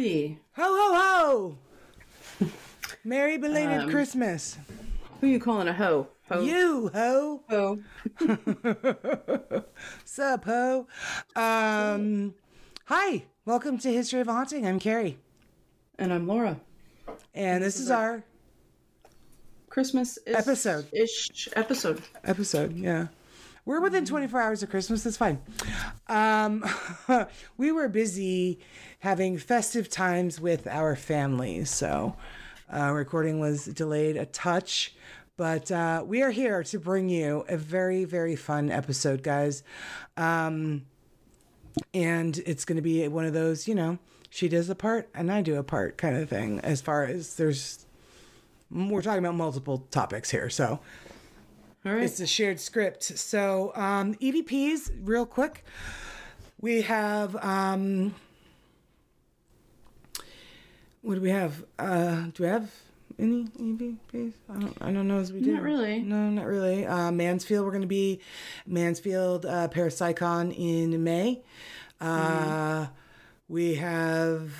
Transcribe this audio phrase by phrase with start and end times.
[0.00, 0.38] Howdy.
[0.56, 1.58] Ho ho
[2.40, 2.48] ho!
[3.04, 4.56] Merry belated Um, Christmas.
[5.20, 6.08] Who you calling a hoe?
[6.30, 6.40] Ho.
[6.40, 7.42] You ho.
[7.50, 7.78] Ho.
[10.06, 10.86] Sup ho.
[11.36, 12.32] Um
[12.86, 13.24] hi.
[13.44, 14.66] Welcome to History of a Haunting.
[14.66, 15.18] I'm Carrie.
[15.98, 16.58] And I'm Laura.
[17.34, 18.24] And this is our
[19.68, 20.88] Christmas Episode.
[20.94, 22.00] ish episode.
[22.24, 22.74] episode.
[22.74, 23.08] Yeah.
[23.64, 25.04] We're within 24 hours of Christmas.
[25.04, 25.40] That's fine.
[26.08, 26.64] Um,
[27.56, 28.60] we were busy
[29.00, 31.70] having festive times with our families.
[31.70, 32.16] So
[32.72, 34.94] uh, recording was delayed a touch.
[35.36, 39.62] But uh, we are here to bring you a very, very fun episode, guys.
[40.16, 40.82] Um,
[41.94, 45.32] and it's going to be one of those, you know, she does a part and
[45.32, 47.86] I do a part kind of thing, as far as there's,
[48.70, 50.50] we're talking about multiple topics here.
[50.50, 50.80] So
[51.86, 52.02] All right.
[52.02, 53.02] it's a shared script.
[53.02, 55.64] So um, EVPs, real quick.
[56.60, 58.14] We have um,
[61.02, 61.64] what do we have?
[61.78, 62.70] Uh, do we have
[63.18, 64.32] any EVPs?
[64.50, 64.76] I don't.
[64.82, 65.54] I don't know as we do.
[65.54, 66.00] Not really.
[66.00, 66.86] No, not really.
[66.86, 67.64] Uh, Mansfield.
[67.64, 68.20] We're going to be
[68.66, 71.42] Mansfield uh, Parapsychon in May.
[72.00, 72.86] Uh,
[73.48, 74.52] We have.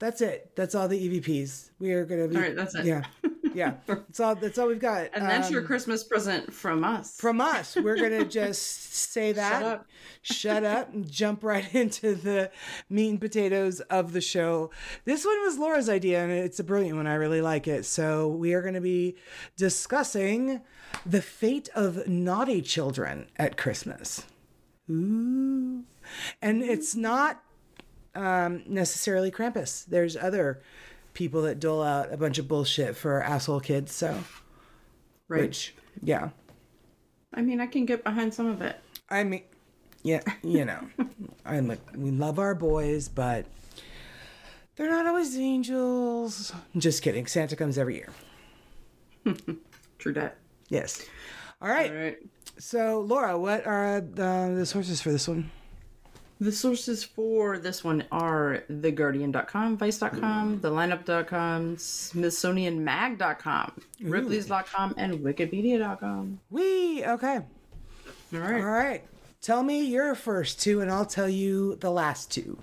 [0.00, 0.50] That's it.
[0.56, 1.70] That's all the EVPs.
[1.78, 2.34] We are going to be.
[2.36, 2.84] All right, that's it.
[2.86, 3.04] Yeah,
[3.54, 3.74] yeah.
[3.86, 4.34] That's all.
[4.34, 5.10] That's all we've got.
[5.14, 7.16] and that's your Um, Christmas present from us.
[7.16, 7.76] from us.
[7.76, 9.52] We're gonna just say that.
[9.52, 9.86] Shut up.
[10.22, 12.50] Shut up and jump right into the
[12.88, 14.70] meat and potatoes of the show.
[15.04, 17.06] This one was Laura's idea, and it's a brilliant one.
[17.06, 17.84] I really like it.
[17.84, 19.16] So we are going to be
[19.56, 20.60] discussing
[21.06, 24.24] the fate of naughty children at Christmas.
[24.90, 25.84] Ooh,
[26.42, 27.42] and it's not
[28.14, 29.86] um, necessarily Krampus.
[29.86, 30.62] There's other
[31.14, 33.92] people that dole out a bunch of bullshit for asshole kids.
[33.92, 34.18] So,
[35.28, 35.42] right.
[35.42, 36.30] which, yeah.
[37.34, 38.78] I mean, I can get behind some of it.
[39.08, 39.42] I mean,
[40.02, 40.80] yeah, you know,
[41.46, 43.46] I'm like, we love our boys, but
[44.76, 46.52] they're not always angels.
[46.76, 47.26] Just kidding.
[47.26, 48.10] Santa comes every year.
[49.98, 50.38] True that.
[50.68, 51.04] Yes.
[51.60, 51.90] All right.
[51.90, 52.18] All right.
[52.58, 55.50] So, Laura, what are the, the sources for this one?
[56.42, 66.40] The sources for this one are theguardian.com, vice.com, thelineup.com, smithsonianmag.com, ripley's.com, and wikipedia.com.
[66.50, 67.36] We okay.
[67.36, 68.60] All right.
[68.60, 69.04] All right.
[69.40, 72.58] Tell me your first two, and I'll tell you the last two,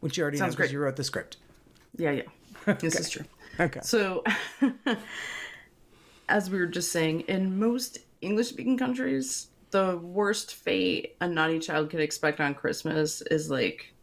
[0.00, 1.38] which you already Sounds know because you wrote the script.
[1.96, 2.24] Yeah, yeah.
[2.80, 3.24] This is true.
[3.58, 3.80] Okay.
[3.82, 4.22] So,
[6.28, 11.58] as we were just saying, in most English speaking countries, the worst fate a naughty
[11.58, 13.94] child could expect on Christmas is like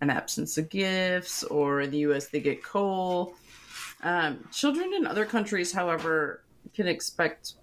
[0.00, 3.34] an absence of gifts, or in the US, they get coal.
[4.02, 6.42] Um, children in other countries, however,
[6.74, 7.54] can expect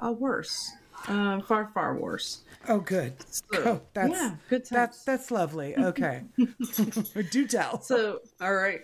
[0.00, 0.70] a, worse,
[1.08, 2.42] uh, far, far worse.
[2.68, 3.14] Oh, good.
[3.28, 4.70] So, Oh, that's yeah, good times.
[4.70, 5.76] that's that's lovely.
[5.76, 6.22] Okay.
[7.30, 7.80] Do tell.
[7.82, 8.80] So, all right.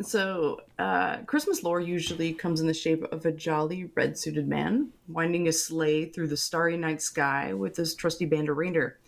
[0.00, 4.90] So, uh, Christmas lore usually comes in the shape of a jolly red suited man
[5.08, 8.98] winding a sleigh through the starry night sky with his trusty band of reindeer.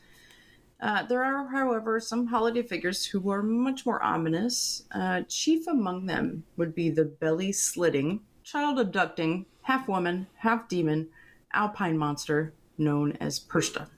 [0.80, 4.84] Uh, there are, however, some holiday figures who are much more ominous.
[4.92, 11.08] Uh, chief among them would be the belly slitting, child abducting, half woman, half demon,
[11.52, 13.88] alpine monster known as Perchta.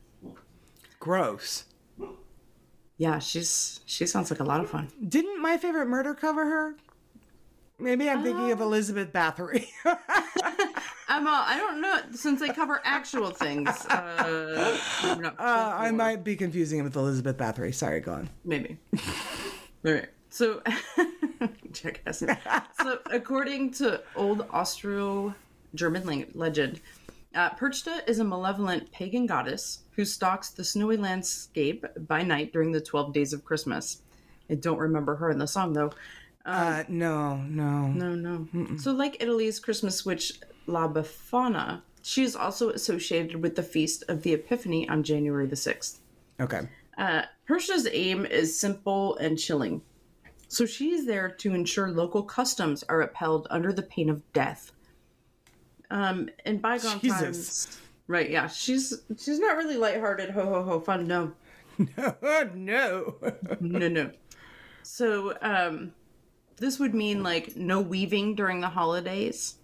[0.99, 1.65] Gross.
[3.03, 4.87] Yeah, she's she sounds like a lot of fun.
[5.09, 6.77] Didn't my favorite murder cover her?
[7.81, 9.67] Maybe I'm thinking of Uh, Elizabeth Bathory.
[11.09, 13.69] I'm, uh, I don't know since they cover actual things.
[13.87, 14.79] Uh,
[15.37, 17.75] uh, I might be confusing it with Elizabeth Bathory.
[17.75, 18.31] Sorry, go on.
[18.45, 18.79] maybe.
[19.85, 20.07] All right.
[20.31, 20.63] So,
[21.73, 22.21] jackass.
[22.81, 26.81] So, according to old Austro-German legend,
[27.35, 32.73] uh, Perchta is a malevolent pagan goddess who stalks the snowy landscape by night during
[32.73, 34.03] the twelve days of Christmas.
[34.51, 35.93] I don't remember her in the song though.
[36.45, 37.89] Uh, no, no.
[37.89, 38.77] No, no.
[38.77, 44.23] So, like Italy's Christmas witch La Befana, she is also associated with the feast of
[44.23, 45.99] the Epiphany on January the 6th.
[46.41, 46.69] Okay.
[46.99, 49.83] Uh, Perchta's aim is simple and chilling.
[50.49, 54.73] So, she is there to ensure local customs are upheld under the pain of death.
[55.93, 57.67] Um, in bygone Jesus.
[57.67, 58.31] times, right?
[58.31, 61.07] Yeah, she's she's not really lighthearted, ho ho ho fun.
[61.07, 61.33] No,
[61.99, 63.15] Oh, no.
[63.61, 64.11] no, no.
[64.83, 65.93] So, um,
[66.57, 69.57] this would mean like no weaving during the holidays.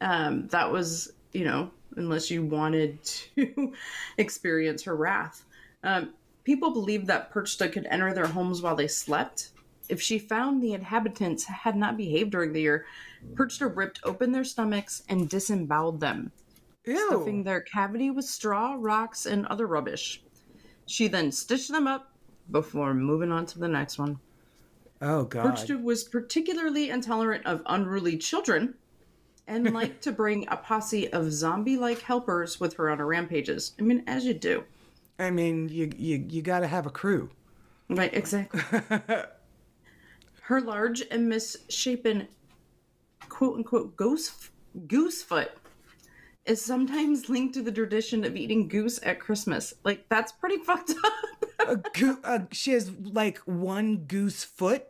[0.00, 3.72] Um, that was, you know, unless you wanted to
[4.18, 5.44] experience her wrath.
[5.82, 6.14] Um,
[6.44, 9.50] people believed that Perchta could enter their homes while they slept.
[9.88, 12.86] If she found the inhabitants had not behaved during the year,
[13.34, 16.32] Perchta ripped open their stomachs and disemboweled them,
[16.84, 20.22] stuffing their cavity with straw, rocks, and other rubbish.
[20.86, 22.16] She then stitched them up,
[22.50, 24.18] before moving on to the next one.
[25.00, 25.44] Oh God.
[25.44, 28.74] Perchta was particularly intolerant of unruly children
[29.46, 33.72] and liked to bring a posse of zombie like helpers with her on her rampages.
[33.78, 34.64] I mean, as you do.
[35.18, 37.30] I mean, you you you got to have a crew.
[37.88, 38.60] Right, exactly.
[40.46, 42.28] her large and misshapen
[43.28, 44.50] quote unquote goose
[44.86, 45.50] goose foot
[46.44, 49.74] is sometimes linked to the tradition of eating goose at Christmas.
[49.84, 51.12] Like that's pretty fucked up.
[51.68, 54.86] A goo- uh, she has like one goose foot.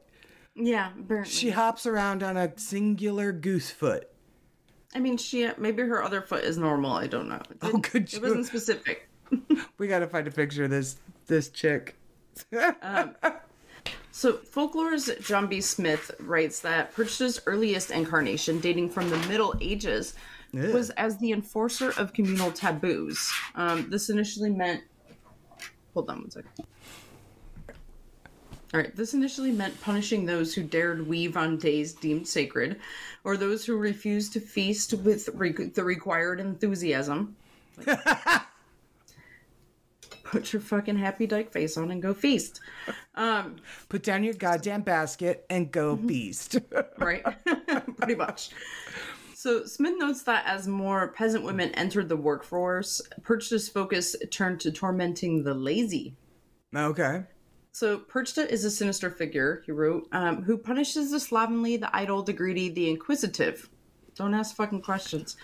[0.54, 1.32] yeah, apparently.
[1.32, 4.10] She hops around on a singular goose foot.
[4.94, 6.92] I mean, she maybe her other foot is normal.
[6.92, 7.36] I don't know.
[7.50, 9.08] It, Oh, good It wasn't specific.
[9.78, 11.96] We got to find a picture of this this chick.
[14.16, 15.60] So, Folklore's John B.
[15.60, 20.14] Smith writes that Perchta's earliest incarnation, dating from the Middle Ages,
[20.54, 20.72] Ugh.
[20.72, 23.30] was as the enforcer of communal taboos.
[23.56, 24.84] Um, this initially meant.
[25.92, 26.50] Hold on one second.
[28.72, 32.80] All right, this initially meant punishing those who dared weave on days deemed sacred,
[33.22, 37.36] or those who refused to feast with re- the required enthusiasm.
[40.26, 42.60] Put your fucking happy dyke face on and go feast.
[43.14, 43.56] Um,
[43.88, 46.58] Put down your goddamn basket and go beast.
[46.98, 47.24] right?
[47.96, 48.50] Pretty much.
[49.34, 54.72] So Smith notes that as more peasant women entered the workforce, Perchta's focus turned to
[54.72, 56.16] tormenting the lazy.
[56.74, 57.22] okay.
[57.70, 62.22] So Perchta is a sinister figure, he wrote, um, who punishes the slovenly, the idle,
[62.22, 63.68] the greedy, the inquisitive.
[64.16, 65.36] Don't ask fucking questions.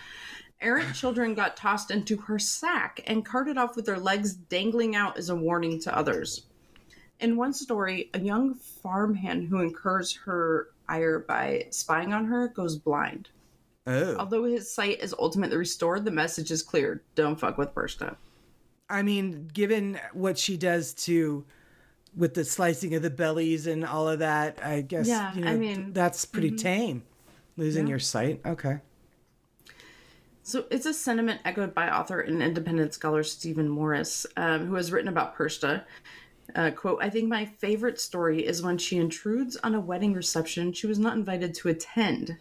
[0.61, 5.17] Errant children got tossed into her sack and carted off with their legs dangling out
[5.17, 6.45] as a warning to others.
[7.19, 12.75] In one story, a young farmhand who incurs her ire by spying on her goes
[12.77, 13.29] blind.
[13.85, 14.15] Oh.
[14.15, 17.03] Although his sight is ultimately restored, the message is clear.
[17.15, 18.15] Don't fuck with Perchta.
[18.89, 21.45] I mean, given what she does to
[22.15, 25.51] with the slicing of the bellies and all of that, I guess Yeah, you know
[25.51, 25.91] I mean- mm-hmm.
[25.93, 27.03] that's pretty tame.
[27.57, 27.91] Losing Yeah.
[27.91, 28.41] your sight.
[28.45, 28.79] Okay.
[30.45, 34.91] So it's a sentiment echoed by author and independent scholar Stephen Morris, um, who has
[34.91, 35.83] written about Perchta.
[36.53, 40.73] Uh, quote, I think my favorite story is when she intrudes on a wedding reception
[40.73, 42.37] she was not invited to attend.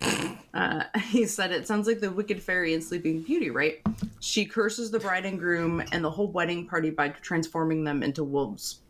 [0.54, 3.82] Uh, he said, It sounds like the wicked fairy in Sleeping Beauty, right?
[4.20, 8.22] She curses the bride and groom and the whole wedding party by transforming them into
[8.22, 8.82] wolves.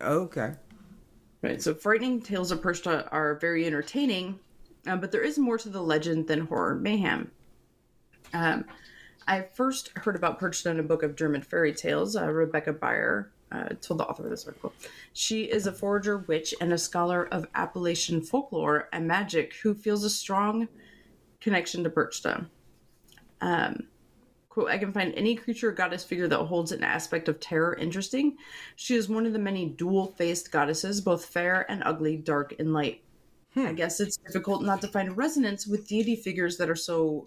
[0.00, 0.52] Okay.
[1.42, 1.60] Right.
[1.60, 4.38] So frightening tales of Perchta are very entertaining,
[4.86, 7.32] uh, but there is more to the legend than horror mayhem.
[8.32, 8.64] Um,
[9.26, 12.16] I first heard about Perchta in a book of German fairy tales.
[12.16, 14.72] Uh, Rebecca Beyer uh, told the author of this article.
[15.12, 20.04] She is a forager witch and a scholar of Appalachian folklore and magic who feels
[20.04, 20.68] a strong
[21.40, 22.46] connection to Perchta.
[23.40, 23.84] Um,
[24.48, 27.74] quote, I can find any creature or goddess figure that holds an aspect of terror
[27.74, 28.36] interesting.
[28.76, 32.72] She is one of the many dual faced goddesses, both fair and ugly, dark and
[32.72, 33.02] light.
[33.56, 37.26] I guess it's difficult not to find a resonance with deity figures that are so,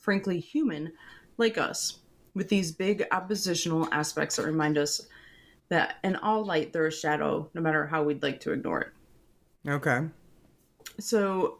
[0.00, 0.92] frankly, human,
[1.36, 2.00] like us,
[2.34, 5.06] with these big oppositional aspects that remind us
[5.68, 8.92] that in all light there is shadow, no matter how we'd like to ignore it.
[9.68, 10.08] Okay.
[10.98, 11.58] So,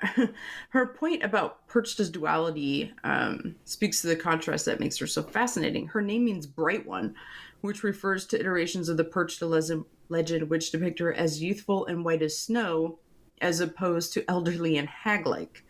[0.70, 5.86] her point about Perchta's duality um, speaks to the contrast that makes her so fascinating.
[5.88, 7.14] Her name means bright one,
[7.60, 12.22] which refers to iterations of the Perchta legend, which depict her as youthful and white
[12.22, 12.98] as snow,
[13.42, 15.64] as opposed to elderly and hag like.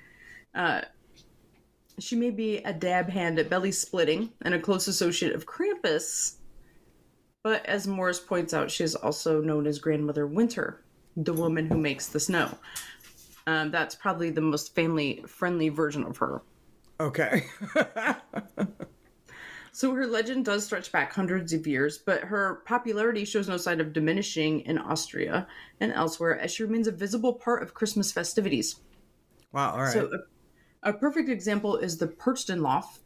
[0.54, 0.82] Uh,
[2.00, 6.36] she may be a dab hand at belly splitting and a close associate of Krampus,
[7.42, 10.82] but as Morris points out, she is also known as Grandmother Winter,
[11.16, 12.56] the woman who makes the snow.
[13.46, 16.42] Um, that's probably the most family friendly version of her.
[17.00, 17.46] Okay.
[19.72, 23.80] So her legend does stretch back hundreds of years, but her popularity shows no sign
[23.80, 25.46] of diminishing in Austria
[25.80, 28.76] and elsewhere as she remains a visible part of Christmas festivities.
[29.52, 29.72] wow.
[29.72, 29.92] All right.
[29.92, 30.10] So,
[30.82, 33.00] a, perfect example is the Perchtenlauf,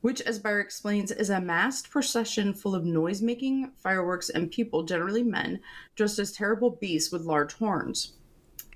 [0.00, 4.84] which, as Beyer explains, is a masked procession full of noise making, fireworks, and people,
[4.84, 5.60] generally men,
[5.96, 8.14] dressed as terrible beasts with large horns.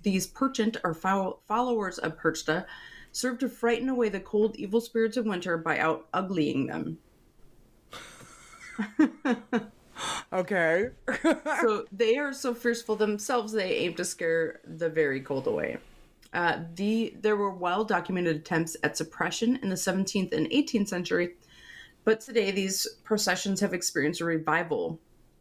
[0.02, 2.66] These Perchten are fol- followers of Perchta,
[3.12, 6.98] serve to frighten away the cold, evil spirits of winter by out uglying them.
[10.32, 10.88] okay.
[11.60, 15.78] so they are so fearful themselves they aim to scare the very cold away.
[16.32, 21.34] Uh, the there were well documented attempts at suppression in the 17th and 18th century,
[22.04, 24.98] but today these processions have experienced a revival.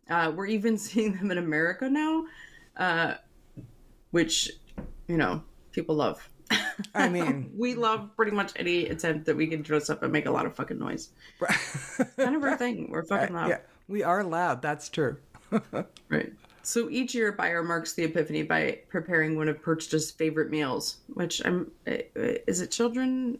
[0.09, 2.25] Uh, we're even seeing them in America now,
[2.77, 3.13] uh,
[4.11, 4.51] which
[5.07, 6.27] you know people love.
[6.93, 10.25] I mean, we love pretty much any attempt that we can dress up and make
[10.25, 11.09] a lot of fucking noise.
[12.17, 12.89] kind of our thing.
[12.91, 13.49] We're fucking loud.
[13.49, 14.61] yeah, we are loud.
[14.61, 15.17] That's true.
[16.09, 16.33] right.
[16.63, 21.41] So each year, Beyer marks the Epiphany by preparing one of Perchta's favorite meals, which
[21.43, 21.71] I'm.
[21.87, 23.39] uh, Is it children?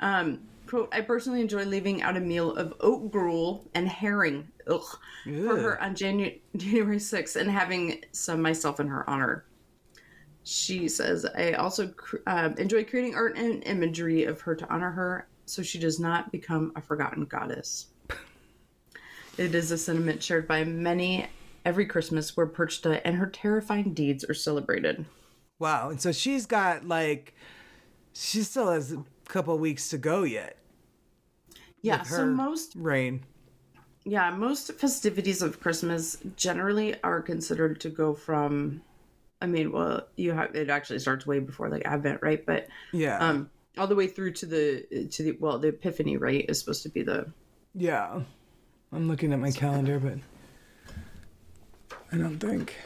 [0.00, 4.82] Um, quote, I personally enjoy leaving out a meal of oat gruel and herring ugh,
[5.24, 9.44] for her on Janu- January 6th and having some myself in her honor.
[10.42, 14.90] She says, I also cr- um enjoy creating art and imagery of her to honor
[14.90, 17.86] her so she does not become a forgotten goddess.
[19.38, 21.26] It is a sentiment shared by many
[21.64, 25.04] every Christmas where Perchta and her terrifying deeds are celebrated.
[25.58, 25.90] Wow.
[25.90, 27.34] And so she's got like,
[28.12, 30.58] she still has a couple weeks to go yet.
[31.82, 33.24] Yeah, so most rain.
[34.04, 38.82] yeah, most festivities of Christmas generally are considered to go from
[39.42, 42.44] I mean, well, you have it actually starts way before like Advent, right?
[42.44, 43.18] But Yeah.
[43.18, 46.82] um all the way through to the to the well, the Epiphany, right, is supposed
[46.84, 47.26] to be the
[47.74, 48.20] yeah.
[48.92, 50.18] I'm looking at my calendar, but
[52.14, 52.76] I don't think.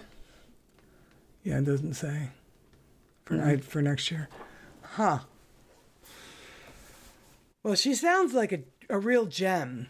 [1.44, 2.30] Yeah, it doesn't say
[3.26, 3.46] for mm-hmm.
[3.46, 4.30] I, for next year.
[4.80, 5.18] Huh.
[7.62, 9.88] Well, she sounds like a, a real gem.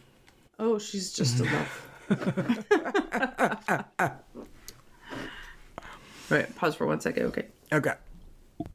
[0.58, 2.14] Oh, she's just a mm-hmm.
[4.00, 4.14] love.
[6.30, 7.26] right, pause for one second.
[7.26, 7.46] Okay.
[7.72, 7.94] Okay.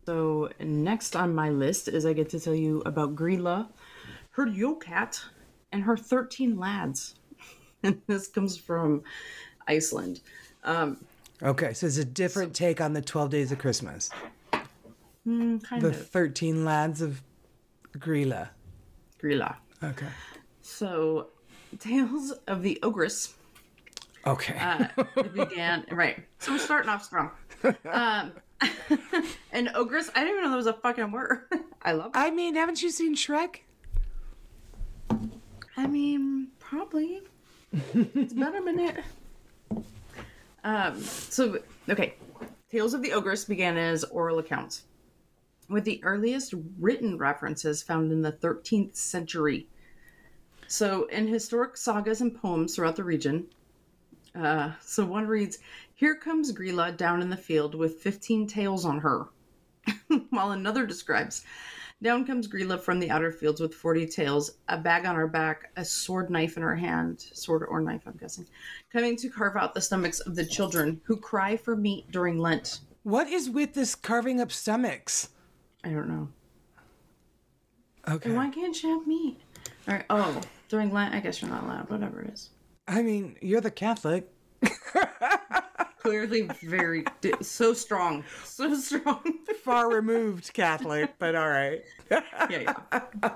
[0.06, 3.68] So next on my list is I get to tell you about Grilla,
[4.30, 5.22] her Yule Cat,
[5.74, 7.16] and her 13 lads.
[7.86, 9.04] And this comes from
[9.68, 10.22] Iceland.
[10.64, 10.98] Um,
[11.42, 14.10] Okay, so it's a different take on the 12 days of Christmas.
[15.26, 17.22] kind The of 13 lads of
[17.98, 18.50] Grilla.
[19.22, 19.56] Grilla.
[19.84, 20.08] Okay.
[20.62, 21.28] So,
[21.80, 23.34] Tales of the Ogress
[24.26, 24.58] Okay.
[24.58, 26.24] uh, it began right.
[26.40, 27.32] So we're starting off strong.
[27.92, 28.32] Um,
[29.52, 31.42] and ogress, I didn't even know there was a fucking word.
[31.82, 32.08] I love.
[32.08, 32.18] it.
[32.18, 33.58] I mean, haven't you seen Shrek?
[35.76, 37.22] I mean, probably.
[37.94, 39.04] it's been a minute.
[40.64, 42.16] Um, so, okay.
[42.70, 44.84] Tales of the Ogress began as oral accounts,
[45.70, 49.68] with the earliest written references found in the 13th century.
[50.68, 53.48] So, in historic sagas and poems throughout the region,
[54.34, 55.60] uh, so one reads,
[55.94, 59.28] Here comes Grilla down in the field with 15 tails on her.
[60.30, 61.46] While another describes,
[62.04, 65.72] Down comes Grilla from the outer fields with 40 tails, a bag on her back,
[65.78, 68.46] a sword knife in her hand, sword or knife, I'm guessing,
[68.92, 72.82] coming to carve out the stomachs of the children who cry for meat during Lent.
[73.04, 75.30] What is with this carving up stomachs?
[75.86, 76.28] I don't know.
[78.10, 78.30] Okay.
[78.30, 79.40] And Why can't you have meat?
[79.88, 80.06] All right.
[80.10, 81.90] Oh, during Lent, I guess you're not allowed.
[81.90, 82.50] Whatever it is.
[82.86, 84.30] I mean, you're the Catholic.
[86.04, 89.22] Clearly, very di- so strong, so strong.
[89.64, 91.82] Far removed Catholic, but all right.
[92.12, 92.74] yeah,
[93.22, 93.32] yeah.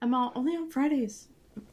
[0.00, 1.26] I'm all, only on Fridays.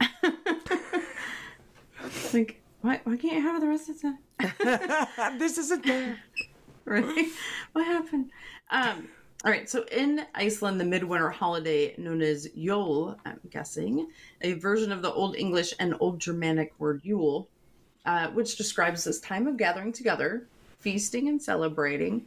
[2.32, 3.00] like, why?
[3.04, 4.16] Why can't you have it the rest of the
[4.58, 5.38] time?
[5.38, 6.18] this isn't there.
[6.84, 7.26] right?
[7.72, 8.30] What happened?
[8.70, 9.08] Um,
[9.44, 14.08] all right, so in Iceland, the midwinter holiday known as Yule, I'm guessing,
[14.40, 17.48] a version of the Old English and Old Germanic word Yule,
[18.04, 20.46] uh, which describes this time of gathering together,
[20.78, 22.26] feasting and celebrating,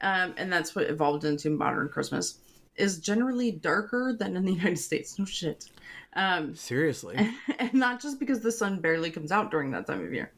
[0.00, 2.38] um, and that's what evolved into modern Christmas,
[2.76, 5.18] is generally darker than in the United States.
[5.18, 5.68] No shit.
[6.14, 7.16] Um, Seriously.
[7.58, 10.32] and not just because the sun barely comes out during that time of year.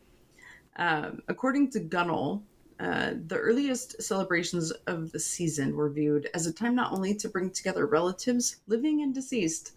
[0.76, 2.42] Um, according to Gunnell,
[2.80, 7.28] uh, the earliest celebrations of the season were viewed as a time not only to
[7.28, 9.72] bring together relatives, living and deceased,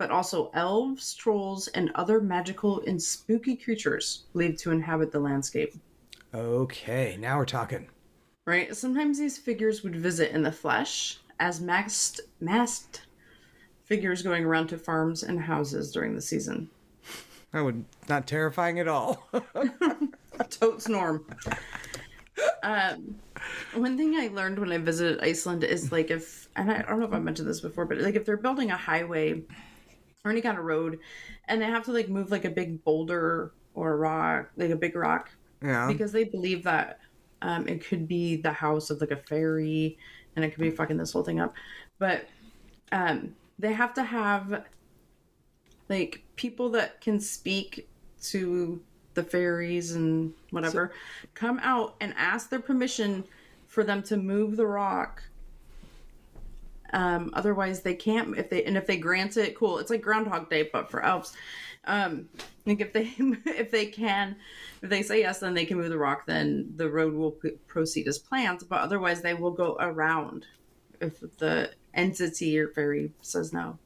[0.00, 5.74] but also elves, trolls, and other magical and spooky creatures believed to inhabit the landscape.
[6.34, 7.86] Okay, now we're talking.
[8.46, 8.74] Right?
[8.74, 13.02] Sometimes these figures would visit in the flesh as masked, masked
[13.84, 16.70] figures going around to farms and houses during the season.
[17.52, 19.28] That would not terrifying at all.
[20.48, 21.26] Totes norm.
[22.62, 23.16] Um,
[23.74, 27.06] one thing I learned when I visited Iceland is like if, and I don't know
[27.06, 29.42] if I mentioned this before, but like if they're building a highway
[30.24, 30.98] or any kind of road,
[31.48, 34.76] and they have to like move like a big boulder or a rock, like a
[34.76, 35.30] big rock,
[35.62, 35.86] yeah.
[35.86, 37.00] because they believe that
[37.42, 39.98] um, it could be the house of like a fairy,
[40.36, 41.54] and it could be fucking this whole thing up,
[41.98, 42.26] but
[42.92, 44.64] um, they have to have
[45.88, 47.88] like people that can speak
[48.22, 48.80] to
[49.14, 50.92] the fairies and whatever
[51.34, 53.24] come out and ask their permission
[53.66, 55.22] for them to move the rock
[56.92, 60.48] um otherwise they can't if they and if they grant it cool it's like groundhog
[60.50, 61.32] day but for elves
[61.84, 62.28] um
[62.66, 63.12] like if they
[63.46, 64.36] if they can
[64.82, 67.50] if they say yes then they can move the rock then the road will p-
[67.66, 70.46] proceed as planned but otherwise they will go around
[71.00, 73.78] if the entity or fairy says no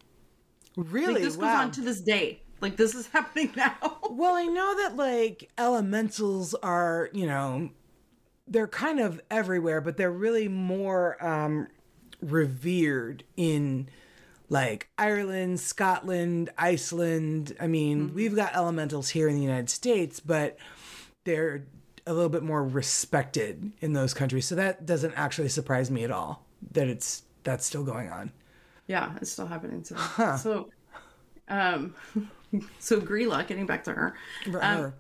[0.77, 1.15] really?
[1.15, 1.55] like this wow.
[1.55, 3.99] goes on to this day Like this is happening now.
[4.11, 7.71] Well, I know that like elementals are, you know,
[8.47, 11.69] they're kind of everywhere, but they're really more um
[12.25, 13.89] revered in
[14.49, 17.57] like Ireland, Scotland, Iceland.
[17.61, 20.57] I mean, we've got elementals here in the United States, but
[21.25, 21.65] they're
[22.07, 24.47] a little bit more respected in those countries.
[24.47, 28.33] So that doesn't actually surprise me at all that it's that's still going on.
[28.87, 30.01] Yeah, it's still happening today.
[30.39, 30.71] So,
[31.49, 31.95] um,
[32.79, 34.15] so Grilla, getting back to her,
[34.61, 34.93] um,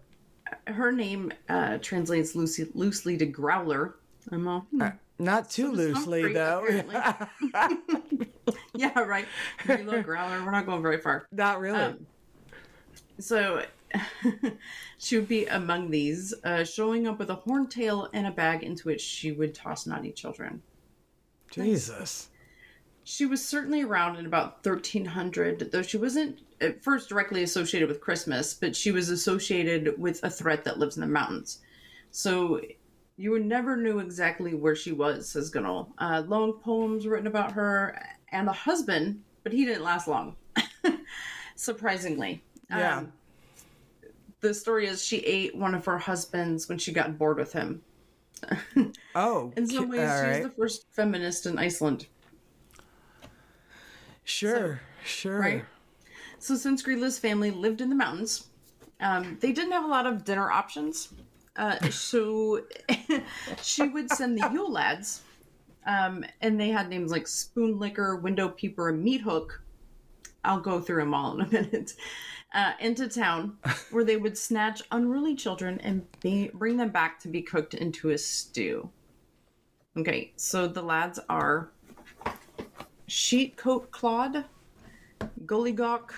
[0.66, 3.96] her name uh, translates loosely, loosely to growler.
[4.30, 4.86] I'm all, hmm,
[5.18, 6.66] Not too loosely great, though.
[8.74, 9.26] yeah, right.
[9.60, 10.44] Grilla, growler.
[10.44, 11.26] We're not going very far.
[11.32, 11.78] Not really.
[11.78, 12.06] Um,
[13.20, 13.62] So
[14.98, 18.64] she would be among these, uh, showing up with a horn tail and a bag
[18.64, 20.62] into which she would toss naughty children.
[21.50, 22.30] Jesus.
[23.04, 28.00] She was certainly around in about 1300, though she wasn't at first directly associated with
[28.00, 31.60] Christmas, but she was associated with a threat that lives in the mountains.
[32.10, 32.60] So
[33.16, 35.88] you never knew exactly where she was, says Gunnell.
[35.98, 38.00] Uh, long poems written about her
[38.32, 40.36] and a husband, but he didn't last long,
[41.54, 42.42] surprisingly.
[42.70, 42.98] Yeah.
[42.98, 43.12] Um,
[44.40, 47.82] the story is she ate one of her husbands when she got bored with him.
[49.14, 50.42] Oh, In some ways, she's right.
[50.42, 52.08] the first feminist in Iceland.
[54.24, 55.38] Sure, sure.
[55.38, 55.64] Right.
[56.40, 58.48] So since Grila's family lived in the mountains,
[59.00, 61.10] um, they didn't have a lot of dinner options.
[61.56, 62.62] Uh, so
[63.62, 65.22] she would send the Yule lads,
[65.86, 69.62] um, and they had names like Spoon Licker, Window Peeper, and Meat Hook.
[70.44, 71.94] I'll go through them all in a minute.
[72.52, 73.56] Uh, into town,
[73.90, 78.10] where they would snatch unruly children and be, bring them back to be cooked into
[78.10, 78.88] a stew.
[79.96, 81.70] Okay, so the lads are
[83.08, 84.44] Sheep-Cote Clod,
[85.44, 86.12] Gullygawk,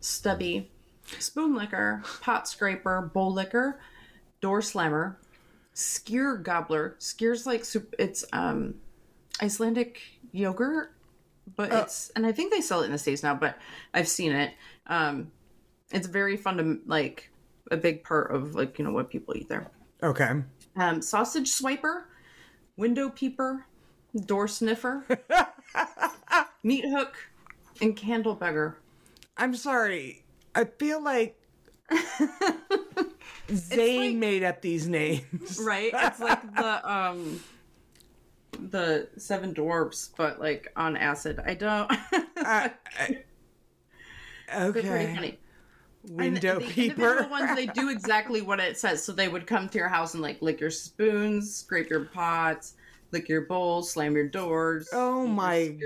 [0.00, 0.70] Stubby,
[1.18, 3.80] Spoon Licker, Pot Scraper, Bowl Licker,
[4.46, 5.18] Door Slammer,
[5.74, 6.94] Skyr Gobbler.
[7.00, 7.92] Skyr's like soup.
[7.98, 8.76] It's um
[9.42, 10.92] Icelandic yogurt,
[11.56, 13.34] but it's and I think they sell it in the states now.
[13.34, 13.58] But
[13.92, 14.54] I've seen it.
[14.86, 15.32] Um,
[15.90, 17.28] it's very fun to like
[17.72, 19.66] a big part of like you know what people eat there.
[20.00, 20.30] Okay.
[20.76, 22.04] Um, sausage swiper,
[22.76, 23.66] window peeper,
[24.26, 25.04] door sniffer,
[26.62, 27.16] meat hook,
[27.80, 28.78] and candle beggar.
[29.36, 30.22] I'm sorry.
[30.54, 31.36] I feel like
[33.54, 35.60] Zane like- made up these names.
[35.64, 35.90] Right?
[35.94, 37.40] It's like the um
[38.70, 41.40] the seven dwarfs, but like on acid.
[41.44, 41.90] I don't.
[42.38, 43.18] I- I-
[44.48, 45.14] They're pretty okay.
[45.14, 45.38] funny.
[46.08, 46.92] And Window the peeper.
[47.02, 49.02] individual ones they do exactly what it says.
[49.04, 52.74] So they would come to your house and like lick your spoons, scrape your pots,
[53.10, 54.88] lick your bowls, slam your doors.
[54.92, 55.76] Oh my-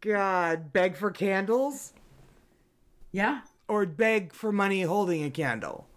[0.00, 1.92] God, beg for candles
[3.10, 3.40] Yeah.
[3.66, 5.87] or beg for money holding a candle.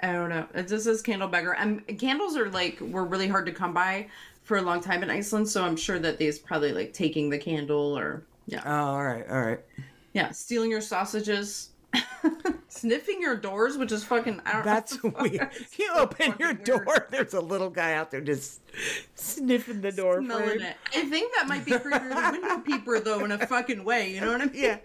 [0.00, 0.46] I don't know.
[0.54, 1.54] It just says candle beggar.
[1.54, 4.08] And candles are like were really hard to come by
[4.42, 7.38] for a long time in Iceland, so I'm sure that these probably like taking the
[7.38, 8.62] candle or yeah.
[8.64, 9.60] Oh, all right, all right.
[10.12, 11.70] Yeah, stealing your sausages,
[12.78, 14.40] sniffing your doors, which is fucking.
[14.44, 14.64] I don't.
[14.64, 15.30] That's know what fuck.
[15.32, 15.50] weird.
[15.78, 16.64] You so open your fucking weird.
[16.64, 18.60] door, there's a little guy out there just
[19.14, 20.60] sniffing the door Smelling frame.
[20.62, 20.76] it.
[20.94, 24.12] I think that might be creepier than window peeper, though, in a fucking way.
[24.14, 24.54] You know what I mean?
[24.54, 24.78] Yeah.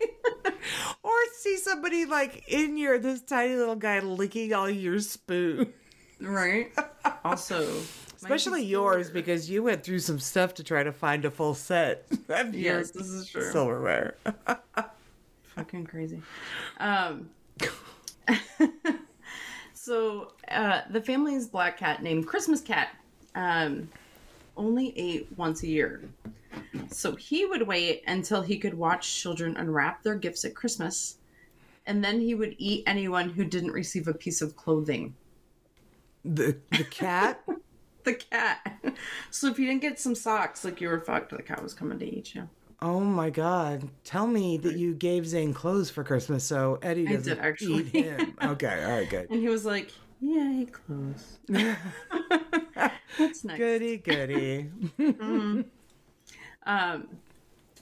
[1.03, 5.73] or see somebody like in your this tiny little guy licking all your spoon.
[6.21, 6.71] Right.
[7.23, 7.65] Also,
[8.17, 12.05] Especially yours because you went through some stuff to try to find a full set
[12.27, 13.49] of your Yes, this is true.
[13.49, 14.15] silverware.
[15.55, 16.21] fucking crazy.
[16.79, 17.29] Um,
[19.73, 22.89] so uh, the family's black cat named Christmas Cat
[23.35, 23.89] um,
[24.57, 26.03] only ate once a year.
[26.91, 31.17] So he would wait until he could watch children unwrap their gifts at Christmas,
[31.85, 35.15] and then he would eat anyone who didn't receive a piece of clothing.
[36.25, 37.41] The the cat?
[38.05, 38.81] The cat.
[39.29, 41.99] So if you didn't get some socks, like you were fucked, the cat was coming
[41.99, 42.47] to eat you.
[42.81, 43.89] Oh my god.
[44.03, 47.89] Tell me that you gave Zane clothes for Christmas so Eddie doesn't did, actually.
[47.93, 48.37] eat him.
[48.41, 49.29] Okay, all right, good.
[49.29, 51.39] And he was like, "Yay, clothes."
[53.17, 53.57] That's nice.
[53.57, 54.69] Goody goody.
[56.65, 57.07] Um,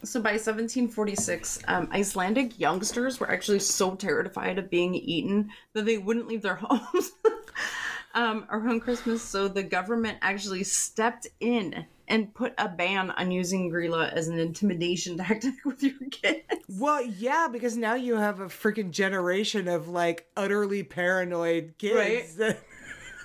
[0.04, 5.98] so by 1746, um, Icelandic youngsters were actually so terrified of being eaten that they
[5.98, 7.12] wouldn't leave their homes
[8.14, 9.22] um, around Christmas.
[9.22, 14.40] So the government actually stepped in and put a ban on using Grilla as an
[14.40, 16.44] intimidation tactic with your kids.
[16.70, 22.36] Well, yeah, because now you have a freaking generation of like utterly paranoid kids.
[22.36, 22.60] that-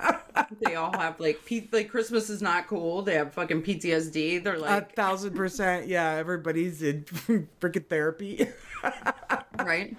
[0.66, 3.02] They all have like P- like Christmas is not cool.
[3.02, 4.42] They have fucking PTSD.
[4.42, 5.86] They're like A thousand percent.
[5.86, 7.04] Yeah, everybody's in
[7.60, 8.48] freaking therapy.
[9.60, 9.96] right.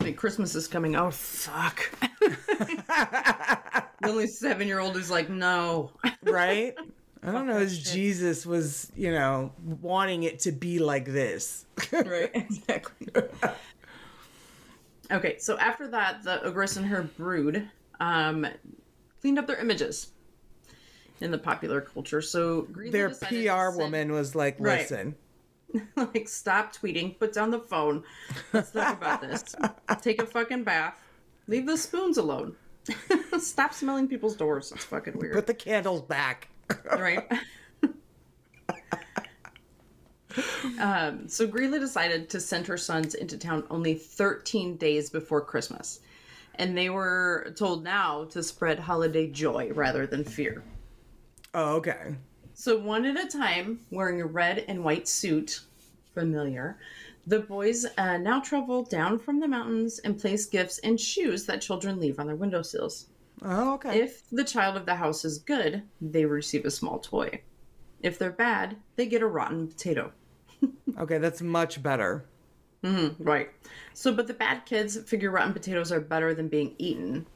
[0.00, 0.94] Like Christmas is coming.
[0.94, 1.90] Oh fuck.
[2.20, 5.90] the only seven year old is like, no.
[6.22, 6.74] right?
[7.22, 11.64] I don't know as Jesus was, you know, wanting it to be like this.
[11.92, 13.08] right, exactly.
[15.10, 17.68] okay, so after that, the ogress and her brood
[18.00, 18.46] um,
[19.20, 20.10] cleaned up their images
[21.20, 22.20] in the popular culture.
[22.20, 24.80] So Greeley Their PR send- woman was like, Right.
[24.80, 25.14] listen,
[25.96, 28.02] like, stop tweeting, put down the phone.
[28.52, 29.54] Let's talk about this.
[30.00, 30.98] Take a fucking bath.
[31.46, 32.56] Leave the spoons alone.
[33.38, 34.72] stop smelling people's doors.
[34.72, 35.34] It's fucking weird.
[35.34, 36.48] put the candles back.
[36.98, 37.24] Right?
[40.80, 46.00] um, so Greeley decided to send her sons into town only 13 days before Christmas.
[46.56, 50.62] And they were told now to spread holiday joy rather than fear.
[51.54, 52.14] Oh, okay.
[52.54, 55.60] So, one at a time, wearing a red and white suit,
[56.14, 56.78] familiar,
[57.26, 61.62] the boys uh, now travel down from the mountains and place gifts and shoes that
[61.62, 63.06] children leave on their windowsills.
[63.44, 64.00] Oh, okay.
[64.00, 67.40] If the child of the house is good, they receive a small toy.
[68.00, 70.12] If they're bad, they get a rotten potato.
[70.98, 72.24] okay, that's much better.
[73.18, 73.50] Right.
[73.94, 77.26] So, but the bad kids figure rotten potatoes are better than being eaten.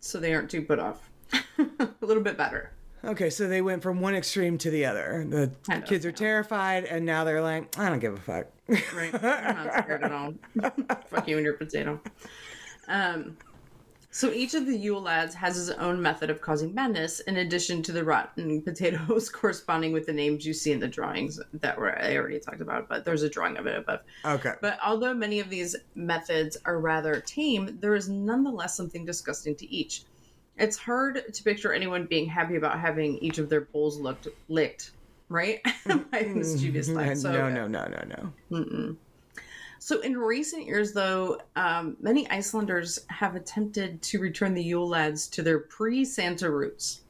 [0.00, 1.10] So they aren't too put off.
[1.58, 2.72] a little bit better.
[3.04, 5.26] Okay, so they went from one extreme to the other.
[5.28, 5.50] The
[5.82, 8.46] kids are terrified, and now they're like, I don't give a fuck.
[8.94, 9.14] Right.
[9.14, 10.32] I'm not scared at all.
[11.08, 12.00] Fuck you and your potato.
[12.88, 13.36] Um,
[14.14, 17.82] so each of the Yule lads has his own method of causing madness, in addition
[17.82, 22.00] to the rotten potatoes corresponding with the names you see in the drawings that were
[22.00, 24.02] I already talked about, but there's a drawing of it above.
[24.24, 24.52] okay.
[24.60, 29.68] But although many of these methods are rather tame, there is nonetheless something disgusting to
[29.68, 30.04] each.
[30.58, 34.92] It's hard to picture anyone being happy about having each of their bowls looked licked,
[35.28, 35.60] right?
[36.12, 36.98] By mischievous mm-hmm.
[36.98, 37.22] lads.
[37.22, 38.96] So, no, no, no, no, no.
[39.84, 45.28] So in recent years, though, um, many Icelanders have attempted to return the Yule lads
[45.28, 47.02] to their pre-Santa roots.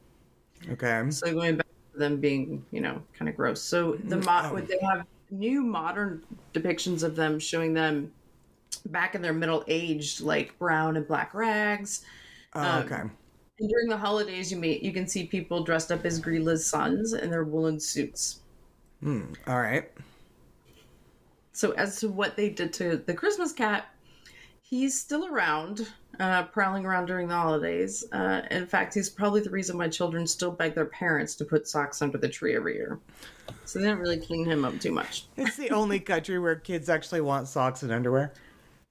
[0.69, 1.09] Okay.
[1.09, 3.61] So going back to them being, you know, kind of gross.
[3.61, 6.21] So the mo- they have new modern
[6.53, 8.11] depictions of them showing them
[8.87, 12.03] back in their middle aged, like brown and black rags.
[12.55, 13.01] Oh, Um, okay.
[13.57, 17.13] And during the holidays, you may you can see people dressed up as Grila's sons
[17.13, 18.41] in their woolen suits.
[19.47, 19.89] All right.
[21.55, 23.85] So as to what they did to the Christmas cat,
[24.61, 25.87] he's still around,
[26.19, 28.03] uh, prowling around during the holidays.
[28.11, 31.65] Uh, in fact, he's probably the reason why children still beg their parents to put
[31.65, 32.99] socks under the tree every year.
[33.63, 36.89] So they didn't really clean him up too much, It's the only country where kids
[36.89, 38.33] actually want socks and underwear.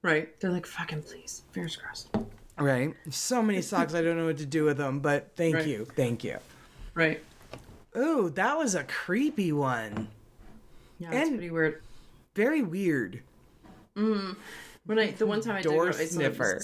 [0.02, 0.38] right?
[0.40, 2.08] They're like, "Fucking please, fingers crossed."
[2.58, 2.94] Right.
[3.10, 5.66] So many socks, I don't know what to do with them, but thank Right.
[5.66, 5.84] you.
[5.96, 6.38] Thank you.
[6.94, 7.22] Right?
[7.96, 10.08] Ooh, that was a creepy one.
[10.98, 11.82] Yeah, it's And- pretty weird.
[12.34, 13.22] Very weird.
[13.94, 16.60] When I the one time I Door did go, I saw it sniffer.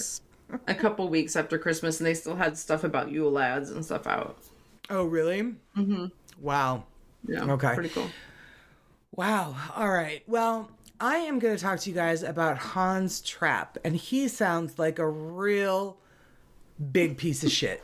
[0.67, 4.05] a couple weeks after Christmas, and they still had stuff about Yule lads and stuff
[4.07, 4.37] out.
[4.89, 5.41] Oh, really?
[5.77, 6.05] Mm-hmm.
[6.39, 6.83] Wow.
[7.27, 7.73] Yeah, Okay.
[7.73, 8.09] pretty cool.
[9.15, 9.55] Wow.
[9.75, 10.23] All right.
[10.27, 14.77] Well, I am going to talk to you guys about Hans Trap, and he sounds
[14.77, 15.97] like a real
[16.91, 17.83] big piece of shit.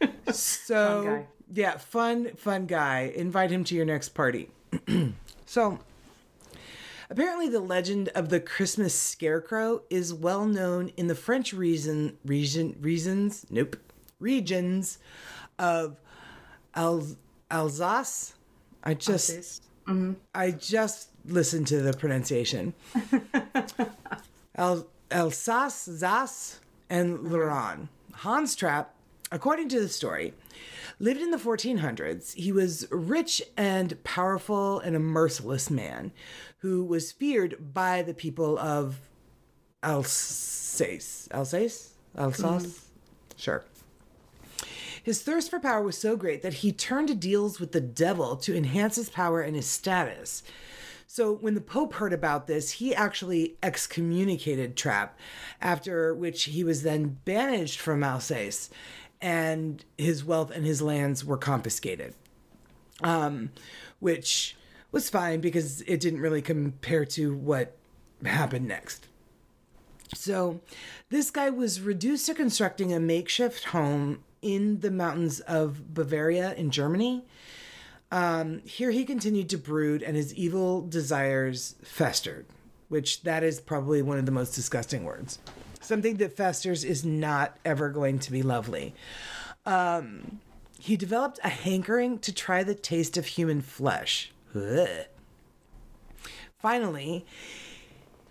[0.32, 3.12] So, Fun yeah, fun, fun guy.
[3.16, 4.50] Invite him to your next party.
[5.46, 5.78] so,
[7.10, 12.76] apparently, the legend of the Christmas scarecrow is well known in the French region, region,
[12.80, 13.76] reasons, nope,
[14.18, 14.98] regions
[15.58, 15.96] of
[16.74, 17.16] Al-
[17.50, 18.34] Alsace.
[18.84, 19.62] I just.
[19.86, 20.12] Mm-hmm.
[20.34, 22.74] I just listened to the pronunciation.
[24.54, 27.32] El- Alsace, Zas, and mm-hmm.
[27.32, 27.88] Lorraine.
[28.12, 28.94] Hans Trapp,
[29.30, 30.34] according to the story,
[30.98, 32.34] lived in the 1400s.
[32.34, 36.12] He was rich and powerful and a merciless man
[36.58, 38.98] who was feared by the people of
[39.82, 41.28] Alsace.
[41.30, 41.94] Alsace?
[42.16, 42.42] Alsace?
[42.42, 42.68] Mm-hmm.
[43.36, 43.64] Sure.
[45.02, 48.36] His thirst for power was so great that he turned to deals with the devil
[48.36, 50.42] to enhance his power and his status.
[51.06, 55.18] So when the Pope heard about this, he actually excommunicated Trapp,
[55.62, 58.68] after which he was then banished from Alsace,
[59.20, 62.14] and his wealth and his lands were confiscated.
[63.02, 63.50] Um,
[64.00, 64.56] which
[64.90, 67.76] was fine because it didn't really compare to what
[68.24, 69.06] happened next.
[70.14, 70.60] So,
[71.10, 76.70] this guy was reduced to constructing a makeshift home in the mountains of Bavaria in
[76.70, 77.24] Germany.
[78.10, 82.46] Um, here he continued to brood and his evil desires festered,
[82.88, 85.38] which that is probably one of the most disgusting words.
[85.88, 88.94] Something that festers is not ever going to be lovely.
[89.64, 90.40] Um,
[90.78, 94.30] he developed a hankering to try the taste of human flesh.
[94.54, 95.06] Ugh.
[96.58, 97.24] Finally,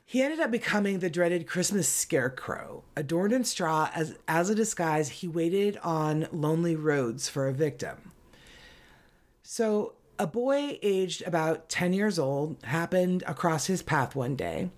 [0.05, 2.83] He ended up becoming the dreaded Christmas scarecrow.
[2.95, 8.13] Adorned in straw as, as a disguise, he waited on lonely roads for a victim.
[9.41, 14.69] So, a boy aged about 10 years old happened across his path one day,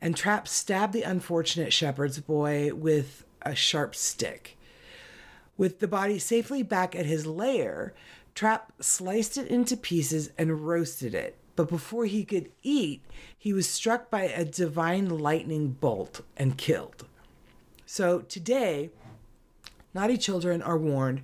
[0.00, 4.56] and Trapp stabbed the unfortunate shepherd's boy with a sharp stick.
[5.56, 7.94] With the body safely back at his lair,
[8.34, 11.36] Trapp sliced it into pieces and roasted it.
[11.56, 13.02] But before he could eat,
[13.38, 17.06] he was struck by a divine lightning bolt and killed.
[17.86, 18.90] So today,
[19.94, 21.22] naughty children are warned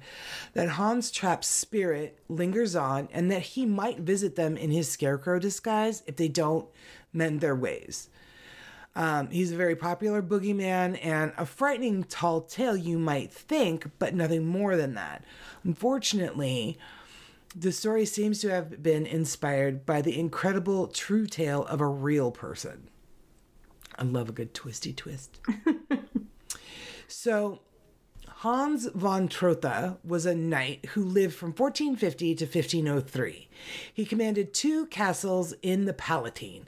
[0.54, 5.40] that Hans Trapp's spirit lingers on and that he might visit them in his scarecrow
[5.40, 6.68] disguise if they don't
[7.12, 8.08] mend their ways.
[8.96, 14.14] Um, he's a very popular boogeyman and a frightening tall tale, you might think, but
[14.14, 15.24] nothing more than that.
[15.62, 16.76] Unfortunately,
[17.54, 22.30] the story seems to have been inspired by the incredible true tale of a real
[22.30, 22.88] person.
[23.96, 25.40] I love a good twisty twist.
[27.08, 27.60] so,
[28.40, 33.48] Hans von Trotha was a knight who lived from 1450 to 1503.
[33.92, 36.66] He commanded two castles in the Palatine,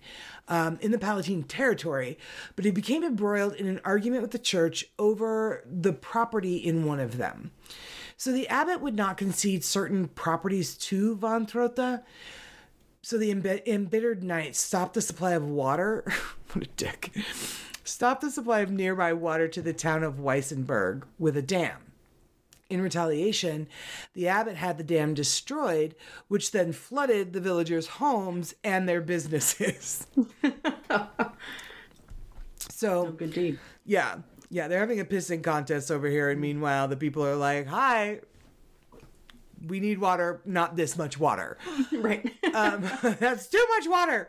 [0.48, 2.18] um, in the Palatine territory,
[2.57, 7.00] but he became embroiled in an argument with the church over the property in one
[7.00, 7.52] of them.
[8.16, 12.02] So the abbot would not concede certain properties to von Trotha.
[13.02, 16.05] So the emb- embittered knight stopped the supply of water.
[16.52, 17.11] what a dick.
[17.85, 21.91] Stopped the supply of nearby water to the town of Weissenberg with a dam.
[22.72, 23.68] In retaliation,
[24.14, 25.94] the abbot had the dam destroyed,
[26.28, 30.06] which then flooded the villagers' homes and their businesses.
[32.70, 33.58] so, Oh, good deed.
[33.85, 34.16] yeah,
[34.48, 38.20] yeah, they're having a pissing contest over here, and meanwhile, the people are like, "Hi,
[39.66, 41.59] we need water, not this much water.
[41.92, 42.33] right.
[42.53, 42.83] Um,
[43.18, 44.29] that's too much water."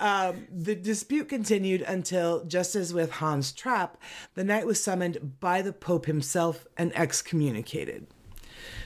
[0.00, 3.98] Um, the dispute continued until, just as with Hans Trapp,
[4.34, 8.06] the knight was summoned by the Pope himself and excommunicated.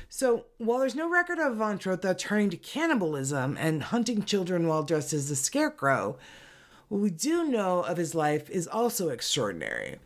[0.09, 4.83] So, while there's no record of Von Trotha turning to cannibalism and hunting children while
[4.83, 6.19] dressed as the Scarecrow,
[6.89, 9.99] what we do know of his life is also extraordinary.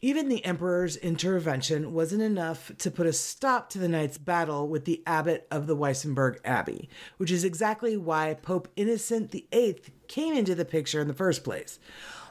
[0.00, 4.84] Even the Emperor's intervention wasn't enough to put a stop to the knight's battle with
[4.84, 10.54] the abbot of the Weissenberg Abbey, which is exactly why Pope Innocent VIII came into
[10.54, 11.80] the picture in the first place.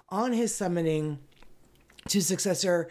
[0.07, 1.19] On his summoning
[2.07, 2.87] to successor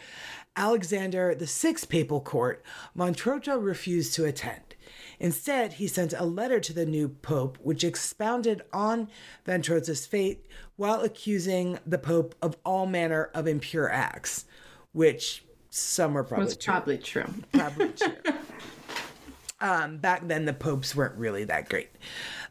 [0.57, 2.63] Alexander VI's papal court,
[2.95, 4.75] von refused to attend.
[5.19, 9.09] Instead, he sent a letter to the new pope, which expounded on
[9.47, 10.45] von Trotha's fate
[10.77, 14.45] while accusing the pope of all manner of impure acts,
[14.97, 16.73] which some are probably true.
[16.73, 17.27] probably true.
[17.53, 18.13] Probably true.
[19.61, 21.91] um, back then, the popes weren't really that great.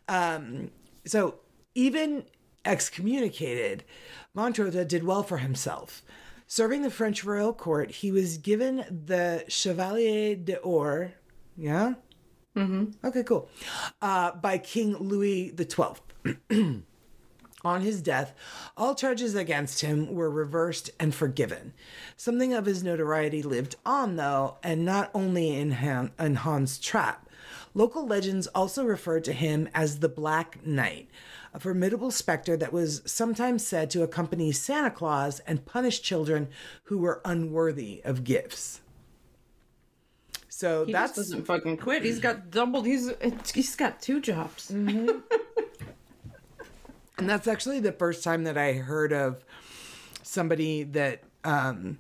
[0.08, 0.70] Um,
[1.06, 1.40] so
[1.74, 2.26] even
[2.64, 3.84] excommunicated,
[4.36, 6.04] von Trotha did well for himself.
[6.46, 11.14] Serving the French royal court, he was given the Chevalier d'Or.
[11.58, 11.96] Yeah?
[12.56, 13.08] Mm-hmm.
[13.08, 13.50] Okay, cool.
[14.04, 16.84] Uh, by King Louis XII.
[17.66, 18.36] On his death,
[18.78, 21.74] all charges against him were reversed and forgiven.
[22.16, 27.28] Something of his notoriety lived on, though, and not only in, Han- in Hans Trapp.
[27.74, 31.10] Local legends also referred to him as the Black Knight,
[31.56, 36.50] a formidable specter that was sometimes said to accompany Santa Claus and punish children
[36.84, 38.82] who were unworthy of gifts.
[40.50, 42.04] So He that's doesn't fucking quit.
[42.04, 42.86] He's got doubled.
[42.86, 43.12] He's
[43.54, 44.70] he's got two jobs.
[44.72, 45.20] Mm-hmm.
[47.18, 49.44] And that's actually the first time that I heard of
[50.24, 52.00] somebody that um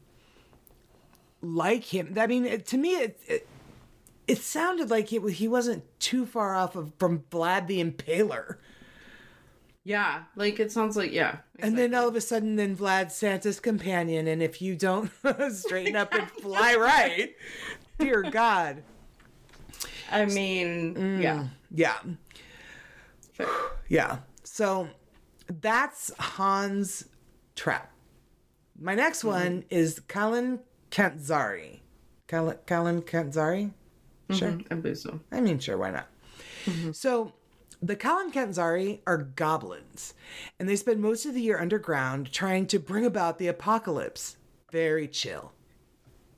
[1.41, 2.15] like him.
[2.17, 3.47] I mean, it, to me, it, it
[4.28, 8.58] it sounded like it he wasn't too far off of from Vlad the Impaler.
[9.84, 11.38] Yeah, like it sounds like yeah.
[11.60, 15.12] And then all of a sudden, then Vlad Santa's companion, and if you don't
[15.51, 17.36] straighten up and fly right,
[17.99, 18.82] dear God,
[20.12, 21.47] I mean, yeah.
[21.69, 21.99] yeah,
[23.34, 23.47] Fair.
[23.88, 24.17] yeah.
[24.43, 24.89] So
[25.47, 27.05] that's Hans
[27.55, 27.91] Trapp.
[28.79, 29.27] My next mm-hmm.
[29.29, 30.60] one is Kalin
[30.91, 31.79] Kantzari.
[32.27, 33.71] Kalin, Kalin Kantzari?
[34.29, 34.34] Mm-hmm.
[34.34, 34.60] Sure.
[34.71, 35.19] I believe so.
[35.31, 36.08] I mean, sure, why not?
[36.65, 36.91] Mm-hmm.
[36.91, 37.34] So,
[37.81, 40.13] the Kalan Kanzari are goblins,
[40.60, 44.38] and they spend most of the year underground trying to bring about the apocalypse.
[44.71, 45.51] Very chill.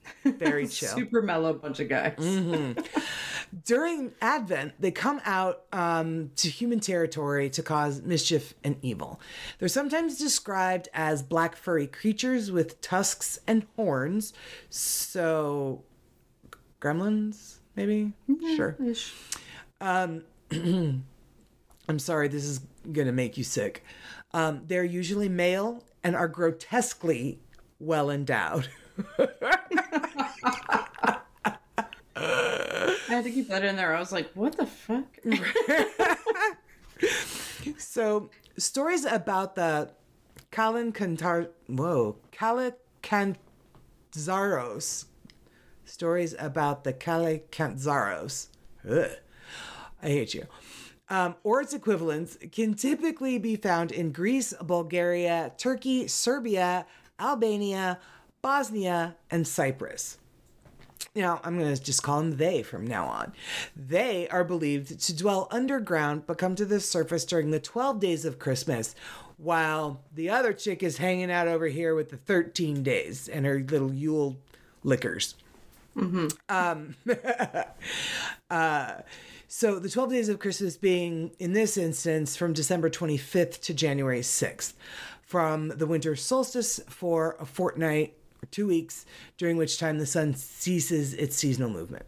[0.23, 0.89] Very chill.
[0.89, 2.15] Super mellow bunch of guys.
[3.65, 9.19] During Advent, they come out um, to human territory to cause mischief and evil.
[9.59, 14.33] They're sometimes described as black furry creatures with tusks and horns.
[14.69, 15.83] So,
[16.81, 18.13] gremlins, maybe?
[18.55, 18.75] Sure.
[18.83, 19.13] Ish.
[21.89, 22.59] I'm sorry, this is
[22.91, 23.83] going to make you sick.
[24.33, 27.39] Um, they're usually male and are grotesquely
[27.79, 28.69] well endowed.
[33.09, 33.95] I had to keep that in there.
[33.95, 35.05] I was like, what the fuck?
[37.77, 39.91] So, stories about the
[40.51, 45.05] Kalinkantar, whoa, Kalikantzaros,
[45.85, 48.47] stories about the Kalikantzaros,
[48.89, 49.11] ugh,
[50.01, 50.47] I hate you,
[51.09, 56.87] um, or its equivalents can typically be found in Greece, Bulgaria, Turkey, Serbia,
[57.19, 57.99] Albania,
[58.41, 60.17] Bosnia, and Cyprus.
[61.15, 63.33] Now, I'm going to just call them they from now on.
[63.75, 68.25] They are believed to dwell underground but come to the surface during the 12 days
[68.25, 68.95] of Christmas,
[69.37, 73.59] while the other chick is hanging out over here with the 13 days and her
[73.59, 74.37] little Yule
[74.83, 75.35] liquors.
[76.49, 76.95] Um,
[78.49, 78.93] uh,
[79.47, 84.19] so the 12 days of Christmas being, in this instance, from December 25th to January
[84.19, 84.73] 6th,
[85.21, 89.05] from the winter solstice for a fortnight or two weeks,
[89.37, 92.05] during which time the sun ceases its seasonal movement.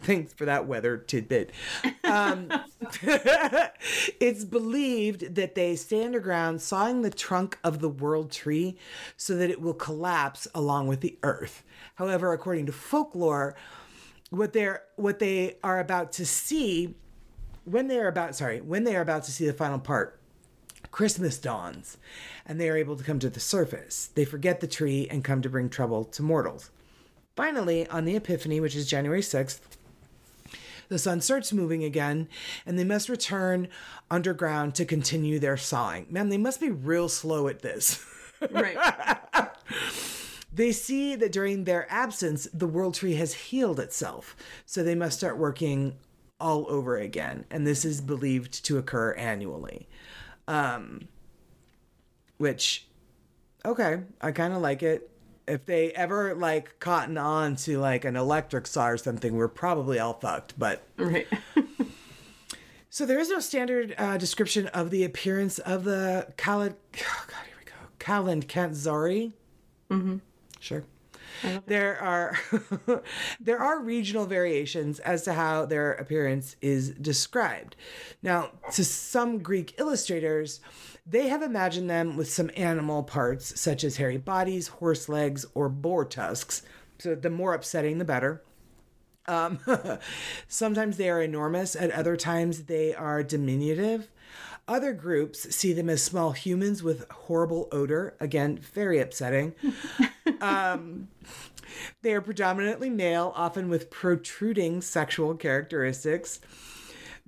[0.00, 1.50] Thanks for that weather tidbit.
[2.04, 2.52] Um,
[4.20, 8.76] it's believed that they stay underground, sawing the trunk of the world tree
[9.16, 11.64] so that it will collapse along with the earth.
[11.96, 13.56] However, according to folklore,
[14.30, 16.94] what they're what they are about to see
[17.64, 20.20] when they are about sorry when they are about to see the final part
[20.96, 21.98] christmas dawns
[22.46, 25.42] and they are able to come to the surface they forget the tree and come
[25.42, 26.70] to bring trouble to mortals
[27.34, 29.60] finally on the epiphany which is january 6th
[30.88, 32.28] the sun starts moving again
[32.64, 33.68] and they must return
[34.10, 38.02] underground to continue their sawing man they must be real slow at this
[38.50, 38.78] right.
[40.52, 44.34] They see that during their absence, the world tree has healed itself.
[44.64, 45.96] So they must start working
[46.40, 47.44] all over again.
[47.50, 49.86] And this is believed to occur annually.
[50.48, 51.08] Um,
[52.38, 52.86] which,
[53.64, 55.10] okay, I kind of like it.
[55.48, 59.98] If they ever like cotton on to like an electric saw or something, we're probably
[59.98, 60.58] all fucked.
[60.58, 61.26] But Right.
[62.90, 66.74] so there is no standard uh, description of the appearance of the Khalid.
[66.98, 67.72] Oh God, here we go.
[68.00, 69.32] Khalid Kantzari.
[69.88, 70.16] Mm-hmm.
[70.58, 70.82] Sure.
[71.66, 72.38] There are
[73.40, 77.76] there are regional variations as to how their appearance is described.
[78.22, 80.60] Now, to some Greek illustrators,
[81.06, 85.68] they have imagined them with some animal parts such as hairy bodies, horse legs, or
[85.68, 86.62] boar tusks.
[86.98, 88.42] So the more upsetting, the better.
[89.28, 89.58] Um,
[90.48, 94.08] sometimes they are enormous, at other times they are diminutive.
[94.68, 98.16] Other groups see them as small humans with horrible odor.
[98.18, 99.54] Again, very upsetting.
[100.40, 101.08] um,
[102.02, 106.40] they are predominantly male, often with protruding sexual characteristics.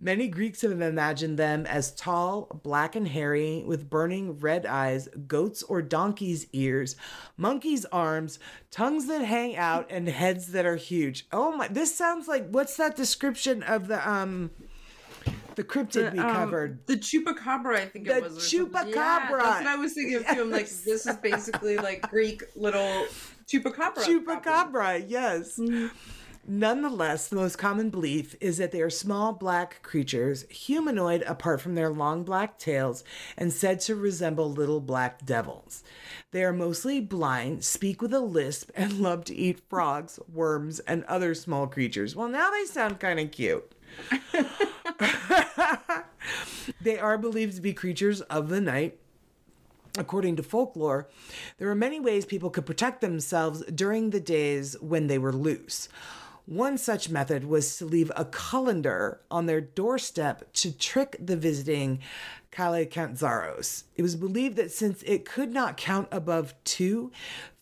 [0.01, 5.63] Many Greeks have imagined them as tall, black and hairy, with burning red eyes, goats
[5.65, 6.95] or donkeys' ears,
[7.37, 8.39] monkeys' arms,
[8.71, 11.27] tongues that hang out, and heads that are huge.
[11.33, 11.67] Oh my!
[11.67, 14.53] This sounds like what's that description of the um,
[15.59, 16.87] the cryptid we Um, covered?
[16.87, 18.39] the chupacabra, I think The it was.
[18.51, 18.95] chupacabra.
[18.95, 20.41] Yeah, that's what I was thinking of too.
[20.43, 23.07] I'm like, this is basically like Greek little
[23.47, 23.97] chupacabra.
[24.05, 25.59] Chupacabra, yes.
[26.51, 31.75] Nonetheless, the most common belief is that they are small black creatures, humanoid apart from
[31.75, 33.05] their long black tails,
[33.37, 35.83] and said to resemble little black devils.
[36.31, 41.05] They are mostly blind, speak with a lisp, and love to eat frogs, worms, and
[41.05, 42.17] other small creatures.
[42.17, 43.71] Well, now they sound kind of cute.
[46.81, 48.99] they are believed to be creatures of the night.
[49.97, 51.09] According to folklore,
[51.59, 55.89] there are many ways people could protect themselves during the days when they were loose.
[56.49, 61.99] One such method was to leave a colander on their doorstep to trick the visiting
[62.53, 63.85] Kalekantzaros.
[63.97, 67.13] It was believed that since it could not count above two,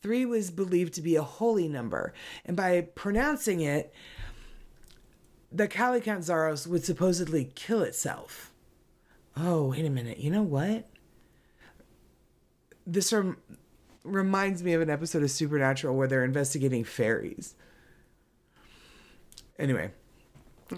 [0.02, 2.14] three was believed to be a holy number.
[2.44, 3.92] And by pronouncing it,
[5.56, 8.52] the Kalekantzaros would supposedly kill itself.
[9.36, 10.18] Oh, wait a minute.
[10.18, 10.86] You know what?
[12.86, 13.38] This rem-
[14.04, 17.54] reminds me of an episode of Supernatural where they're investigating fairies.
[19.58, 19.92] Anyway,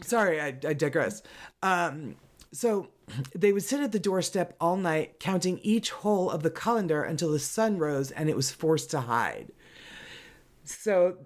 [0.02, 1.22] sorry, I, I digress.
[1.60, 2.14] Um,
[2.52, 2.88] so
[3.34, 7.32] they would sit at the doorstep all night, counting each hole of the colander until
[7.32, 9.50] the sun rose and it was forced to hide.
[10.62, 11.16] So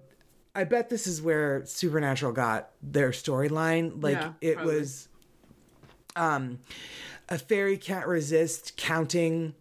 [0.55, 4.01] I bet this is where Supernatural got their storyline.
[4.03, 4.75] Like Yeah, it probably.
[4.75, 5.07] was
[6.15, 6.59] um
[7.29, 9.55] a fairy can't resist counting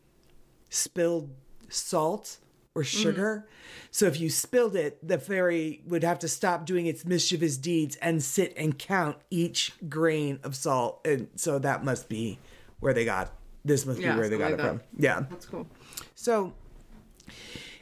[0.69, 1.31] spilled
[1.69, 2.39] salt
[2.75, 3.47] or sugar.
[3.91, 7.97] So if you spilled it, the fairy would have to stop doing its mischievous deeds
[7.97, 11.01] and sit and count each grain of salt.
[11.07, 12.39] And so that must be
[12.81, 13.31] where they got
[13.65, 15.03] this must Yeah, be where they got something it like from.
[15.03, 15.21] Yeah.
[15.31, 15.67] That's cool.
[16.15, 16.53] So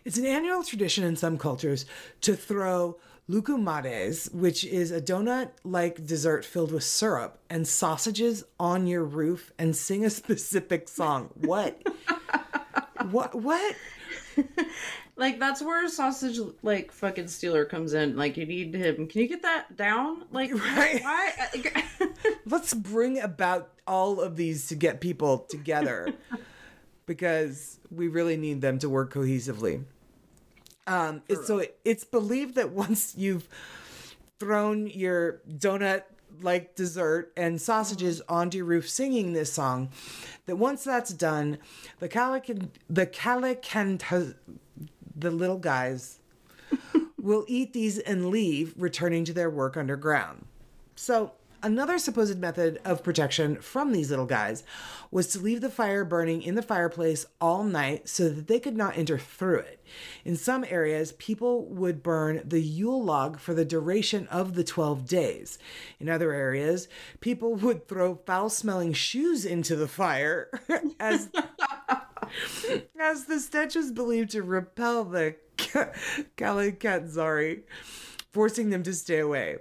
[0.04, 1.86] it's an annual tradition in some cultures
[2.22, 2.98] to throw
[3.28, 9.52] loukoumades, which is a donut like dessert filled with syrup and sausages on your roof
[9.58, 11.30] and sing a specific song.
[11.34, 11.80] What?
[13.10, 13.34] what?
[13.34, 13.76] What?
[15.16, 18.16] Like that's where sausage like fucking Steeler comes in.
[18.16, 19.06] Like you need him.
[19.06, 20.24] Can you get that down?
[20.32, 21.02] Like Right.
[21.02, 21.32] why?
[22.46, 26.14] Let's bring about all of these to get people together
[27.06, 29.84] because we really need them to work cohesively.
[30.86, 33.48] Um, so it, it's believed that once you've
[34.38, 36.04] thrown your donut
[36.42, 39.90] like dessert and sausages onto your roof singing this song,
[40.46, 41.58] that once that's done,
[41.98, 44.34] the calican, the calican,
[45.14, 46.18] the little guys
[47.20, 50.46] will eat these and leave, returning to their work underground.
[50.96, 51.32] So,
[51.62, 54.64] another supposed method of protection from these little guys
[55.10, 58.76] was to leave the fire burning in the fireplace all night so that they could
[58.76, 59.84] not enter through it.
[60.24, 65.06] In some areas, people would burn the Yule log for the duration of the 12
[65.06, 65.58] days.
[65.98, 66.88] In other areas,
[67.20, 70.50] people would throw foul smelling shoes into the fire
[71.00, 71.30] as
[73.00, 75.36] as the stench was believed to repel the
[76.36, 77.62] Kalikatzari,
[78.32, 79.58] forcing them to stay away.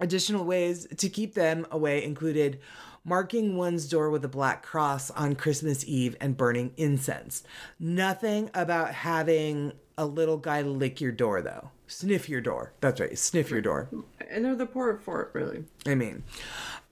[0.00, 2.60] Additional ways to keep them away included
[3.04, 7.42] marking one's door with a black cross on Christmas Eve and burning incense.
[7.78, 11.70] Nothing about having a little guy lick your door, though.
[11.86, 12.72] Sniff your door.
[12.80, 13.88] That's right, sniff your door.
[14.30, 15.64] and they're the poor for it, really.
[15.86, 16.22] I mean,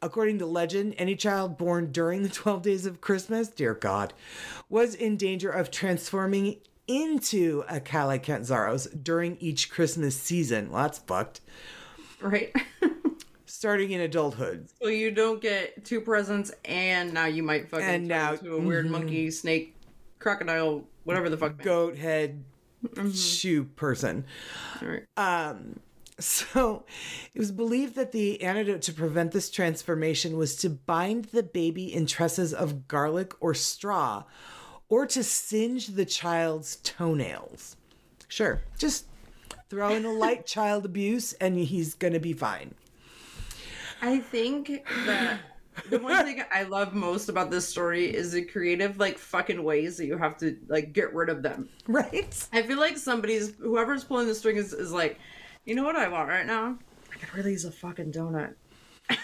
[0.02, 4.12] according to legend, any child born during the 12 days of Christmas, dear God,
[4.68, 6.56] was in danger of transforming
[6.86, 10.70] into a Kalakantzaros during each Christmas season.
[10.70, 11.40] Well, that's fucked.
[12.20, 12.52] Right.
[13.58, 14.68] Starting in adulthood.
[14.80, 18.54] so you don't get two presents, and now you might fucking And turn now- into
[18.54, 19.74] a weird monkey, snake,
[20.20, 21.56] crocodile, whatever the fuck.
[21.58, 21.64] man.
[21.64, 22.44] Goat head
[23.12, 24.24] shoe person.
[24.80, 25.02] All right.
[25.16, 25.80] Um,
[26.20, 26.84] so
[27.34, 31.92] it was believed that the antidote to prevent this transformation was to bind the baby
[31.92, 34.22] in tresses of garlic or straw,
[34.88, 37.74] or to singe the child's toenails.
[38.28, 39.06] Sure, just
[39.68, 42.76] throw in a light child abuse and he's gonna be fine.
[44.00, 45.40] I think that
[45.90, 49.96] the one thing I love most about this story is the creative, like fucking ways
[49.96, 51.68] that you have to like get rid of them.
[51.86, 52.48] Right?
[52.52, 55.18] I feel like somebody's whoever's pulling the string is, is like,
[55.64, 56.78] you know what I want right now?
[57.12, 58.54] I could really use a fucking donut.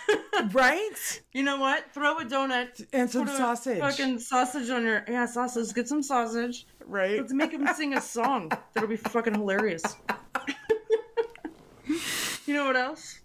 [0.53, 1.22] Right?
[1.33, 1.91] You know what?
[1.93, 3.79] Throw a donut And some sausage.
[3.79, 5.72] Fucking sausage on your yeah sausage.
[5.75, 6.66] Get some sausage.
[6.85, 7.18] Right?
[7.18, 8.51] Let's make him sing a song.
[8.75, 9.83] That'll be fucking hilarious.
[12.47, 13.20] you know what else?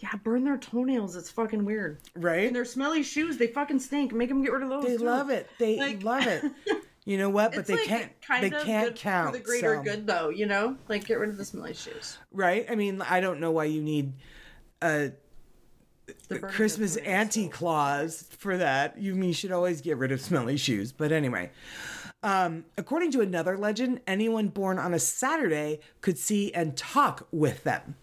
[0.00, 1.16] Yeah, burn their toenails.
[1.16, 1.98] It's fucking weird.
[2.14, 2.46] Right?
[2.46, 4.12] And their smelly shoes, they fucking stink.
[4.12, 4.84] Make them get rid of those.
[4.84, 5.04] They too.
[5.04, 5.48] love it.
[5.58, 6.44] They Like- love it.
[7.04, 7.54] You know what?
[7.54, 8.20] But they like can't.
[8.20, 9.32] kind They of can't count.
[9.32, 10.28] for the greater so- good, though.
[10.28, 12.18] You know, like get rid of the smelly shoes.
[12.32, 12.66] right?
[12.70, 14.12] I mean, I don't know why you need
[14.82, 15.12] a
[16.28, 18.98] The Christmas anti clause for that.
[19.00, 20.92] You mean you should always get rid of smelly shoes.
[20.92, 21.50] But anyway,
[22.22, 27.64] um, according to another legend, anyone born on a Saturday could see and talk with
[27.64, 27.94] them.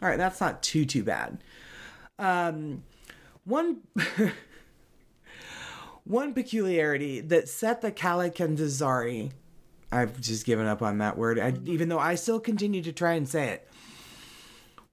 [0.00, 1.42] All right, that's not too too bad.
[2.18, 2.82] Um,
[3.44, 3.78] one.
[6.04, 9.30] One peculiarity that set the Kalakandazari,
[9.92, 13.12] I've just given up on that word, I, even though I still continue to try
[13.12, 13.68] and say it.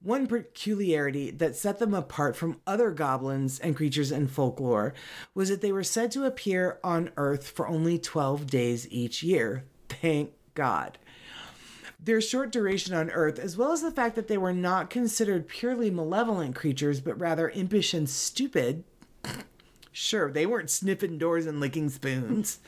[0.02, 4.92] One peculiarity that set them apart from other goblins and creatures in folklore
[5.34, 9.64] was that they were said to appear on Earth for only 12 days each year.
[9.88, 10.98] Thank God.
[12.06, 15.48] Their short duration on Earth, as well as the fact that they were not considered
[15.48, 18.84] purely malevolent creatures, but rather impish and stupid,
[19.98, 22.58] Sure, they weren't sniffing doors and licking spoons.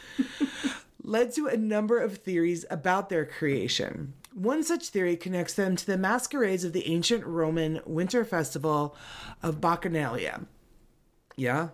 [1.02, 4.14] led to a number of theories about their creation.
[4.32, 8.96] One such theory connects them to the masquerades of the ancient Roman winter festival
[9.42, 10.46] of Bacchanalia.
[11.36, 11.68] Yeah?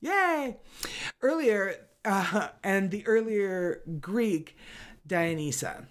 [0.00, 0.56] Yay!
[1.20, 1.76] Earlier,
[2.06, 4.56] uh, and the earlier Greek
[5.06, 5.84] Dionysa.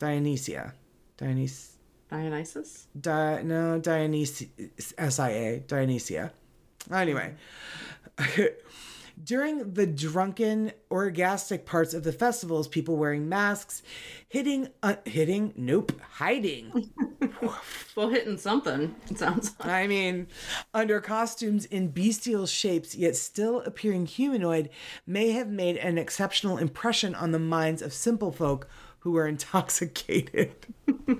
[0.00, 0.74] Dionysia.
[1.16, 1.74] Dionys.
[2.10, 2.88] Dionysus.
[2.98, 4.46] Di- no, Dionysia.
[4.98, 5.62] S-I-A.
[5.68, 6.32] Dionysia.
[6.92, 7.34] Anyway.
[9.22, 13.82] During the drunken, orgastic parts of the festivals, people wearing masks,
[14.28, 16.90] hitting, uh, hitting, nope, hiding.
[17.96, 18.94] Well, hitting something.
[19.10, 19.54] It sounds.
[19.58, 19.68] like.
[19.68, 20.26] I mean,
[20.74, 24.68] under costumes in bestial shapes, yet still appearing humanoid,
[25.06, 28.68] may have made an exceptional impression on the minds of simple folk
[29.00, 30.52] who were intoxicated.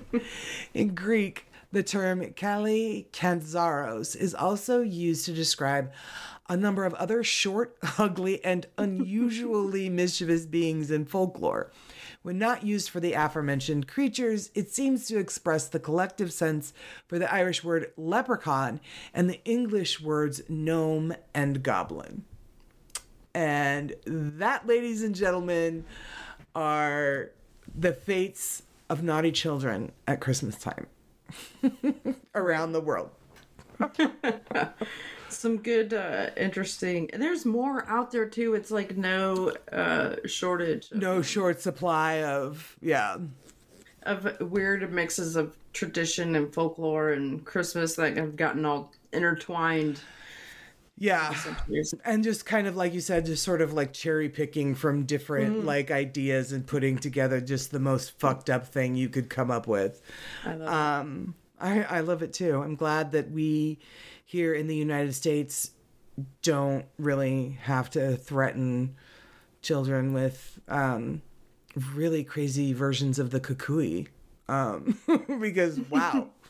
[0.73, 5.91] in Greek, The term Kali Kantzaros is also used to describe
[6.49, 11.71] a number of other short, ugly, and unusually mischievous beings in folklore.
[12.23, 16.73] When not used for the aforementioned creatures, it seems to express the collective sense
[17.07, 18.81] for the Irish word leprechaun
[19.13, 22.25] and the English words gnome and goblin.
[23.33, 25.85] And that, ladies and gentlemen,
[26.53, 27.31] are
[27.75, 30.87] the fates of naughty children at Christmas time
[32.35, 33.09] around the world.
[35.29, 38.53] Some good, uh, interesting, and there's more out there too.
[38.53, 40.91] It's like no uh, shortage.
[40.91, 43.17] Of, No short supply of, yeah.
[44.03, 50.01] of weird mixes of tradition and folklore and Christmas that have gotten all intertwined.
[51.01, 51.33] Yeah.
[52.05, 55.65] And just kind of like you said, just sort of like cherry picking from different
[55.65, 59.65] like ideas and putting together just the most fucked up thing you could come up
[59.65, 59.99] with.
[60.45, 62.61] I love Um, I, I love it too.
[62.61, 63.79] I'm glad that we
[64.27, 65.71] here in the United States
[66.43, 68.95] don't really have to threaten
[69.63, 71.23] children with um,
[71.95, 74.07] really crazy versions of the kukui.
[74.47, 74.99] Um,
[75.39, 76.29] because wow,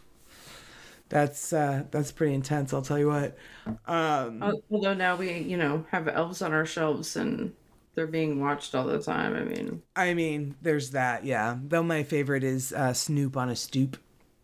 [1.12, 2.74] that's uh, that's pretty intense.
[2.74, 3.38] I'll tell you what.
[3.86, 4.42] Um,
[4.72, 7.54] Although now we, you know, have elves on our shelves and
[7.96, 9.36] they're being watched all the time.
[9.36, 11.26] I mean, I mean, there's that.
[11.26, 13.98] Yeah, though my favorite is uh, Snoop on a stoop.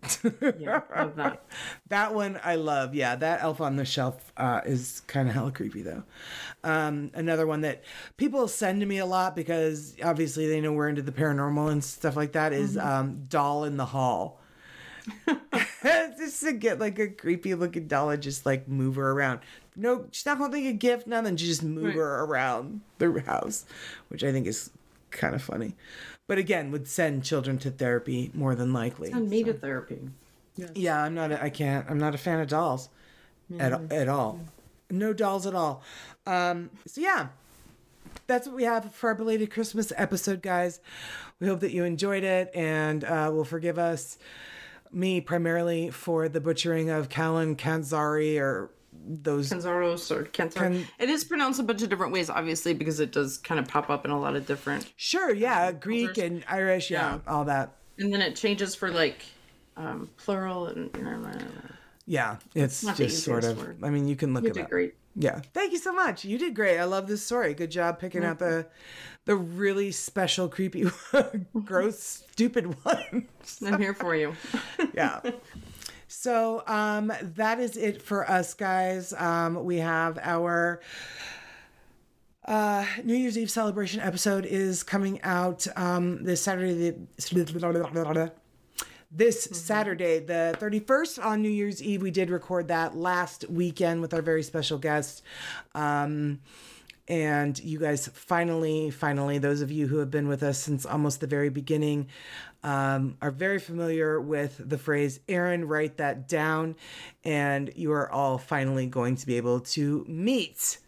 [0.59, 1.43] yeah, love that.
[1.87, 2.93] That one I love.
[2.93, 6.03] Yeah, that elf on the shelf uh, is kind of hella creepy though.
[6.65, 7.83] Um, another one that
[8.17, 11.81] people send to me a lot because obviously they know we're into the paranormal and
[11.81, 14.36] stuff like that is, um, doll in the hall.
[16.17, 19.39] just to get like a creepy looking doll and just like move her around.
[19.75, 21.35] No, she's not holding a gift, nothing.
[21.37, 21.95] Just move Right.
[21.95, 23.65] her around the house,
[24.09, 24.71] which I think is
[25.11, 25.75] kind of funny.
[26.27, 29.11] But again, would send children to therapy more than likely.
[29.11, 30.09] Send me to therapy.
[30.73, 31.31] Yeah, I'm not.
[31.31, 31.85] A, I can't.
[31.89, 32.89] I'm not a fan of dolls,
[33.59, 34.39] at at all.
[34.89, 35.83] No dolls at all.
[36.25, 36.71] Um.
[36.87, 37.27] So yeah,
[38.25, 40.79] that's what we have for our belated Christmas episode, guys.
[41.39, 44.17] We hope that you enjoyed it and uh, will forgive us,
[44.91, 48.71] me primarily for the butchering of Callan Kanzari or
[49.07, 49.51] those.
[49.51, 50.55] Kanzaros or Kenzar.
[50.55, 53.67] Kan- it is pronounced a bunch of different ways, obviously, because it does kind of
[53.67, 54.91] pop up in a lot of different.
[54.95, 57.73] Sure, yeah, Greek and Irish, yeah, all that.
[57.99, 59.23] And then it changes for like
[59.75, 60.89] um, plural and.
[62.09, 63.57] Yeah, it's not just sort of.
[63.57, 63.79] word.
[63.83, 64.69] I mean, you can look you it up.
[64.69, 64.95] great.
[65.19, 65.41] Yeah.
[65.53, 66.23] Thank you so much.
[66.23, 66.77] You did great.
[66.77, 67.55] I love this story.
[67.55, 68.67] Good job picking out the
[69.25, 70.85] the really special, creepy,
[71.65, 73.59] gross, stupid ones.
[73.65, 74.35] I'm here for you.
[74.93, 75.19] Yeah.
[76.07, 79.11] So um that is it for us guys.
[79.13, 80.81] Um we have our
[82.45, 86.95] uh New Year's Eve celebration episode is coming out um this Saturday the
[89.09, 92.01] this Saturday, the 31st on New Year's Eve.
[92.01, 95.23] We did record that last weekend with our very special guest.
[95.73, 96.41] Um,
[97.07, 101.21] and you guys finally, finally, those of you who have been with us since almost
[101.21, 102.07] the very beginning,
[102.63, 106.75] um, are very familiar with the phrase, Aaron, write that down.
[107.23, 110.79] And you are all finally going to be able to meet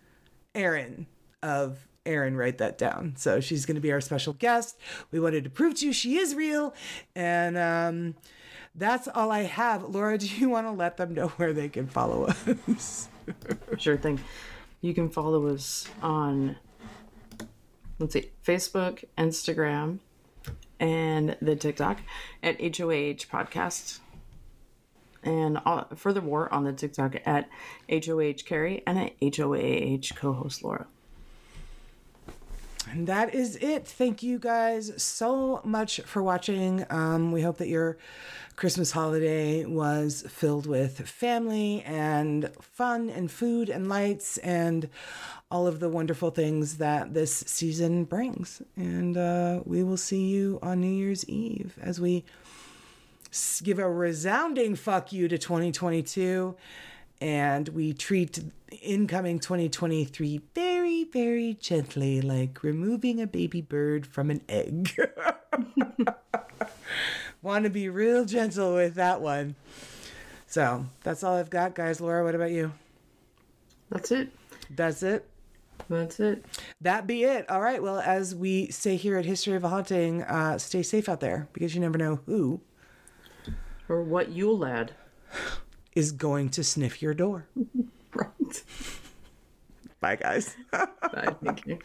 [0.54, 1.08] Aaron
[1.42, 3.16] of Erin, write that down.
[3.18, 4.78] So she's going to be our special guest.
[5.12, 6.74] We wanted to prove to you she is real.
[7.16, 8.16] And um,
[8.76, 9.84] that's all I have.
[9.84, 13.10] Laura, do you want to let them know where they can follow us?
[13.78, 14.20] Sure thing.
[14.82, 16.56] You can follow us on,
[18.00, 20.00] let's see, Facebook, Instagram,
[20.80, 22.00] and the TikTok
[22.42, 24.00] at HOAH Podcast.
[25.24, 27.50] And uh, furthermore, on the TikTok at
[27.90, 30.88] HOH Carrie and at HOAH co host Laura.
[32.88, 33.88] And that is it.
[33.88, 36.86] Thank you guys so much for watching.
[36.90, 37.98] Um, we hope that your
[38.56, 44.90] Christmas holiday was filled with family and fun and food and lights and
[45.52, 48.62] all of the wonderful things that this season brings.
[48.76, 52.24] And uh, we will see you on New Year's Eve as we
[53.64, 56.56] give a resounding fuck you to 2022
[57.22, 58.40] and we treat
[58.82, 64.96] incoming 2023 very very gently like removing a baby bird from an egg.
[67.42, 69.56] Want to be real gentle with that one.
[70.48, 72.00] So that's all i've got guys.
[72.02, 72.72] Laura what about you?
[73.90, 74.30] That's it.
[74.70, 75.28] that's it?
[75.90, 76.46] That's it.
[76.82, 77.50] that be it.
[77.50, 77.82] All right.
[77.82, 81.48] Well as we say here at history of a haunting uh, stay safe out there
[81.54, 82.62] because you never know who
[83.88, 84.94] Or what you'll lad.
[86.00, 87.46] is going to sniff your door
[88.16, 88.64] Right.
[90.00, 91.36] bye guys Bye.
[91.44, 91.80] Thank you.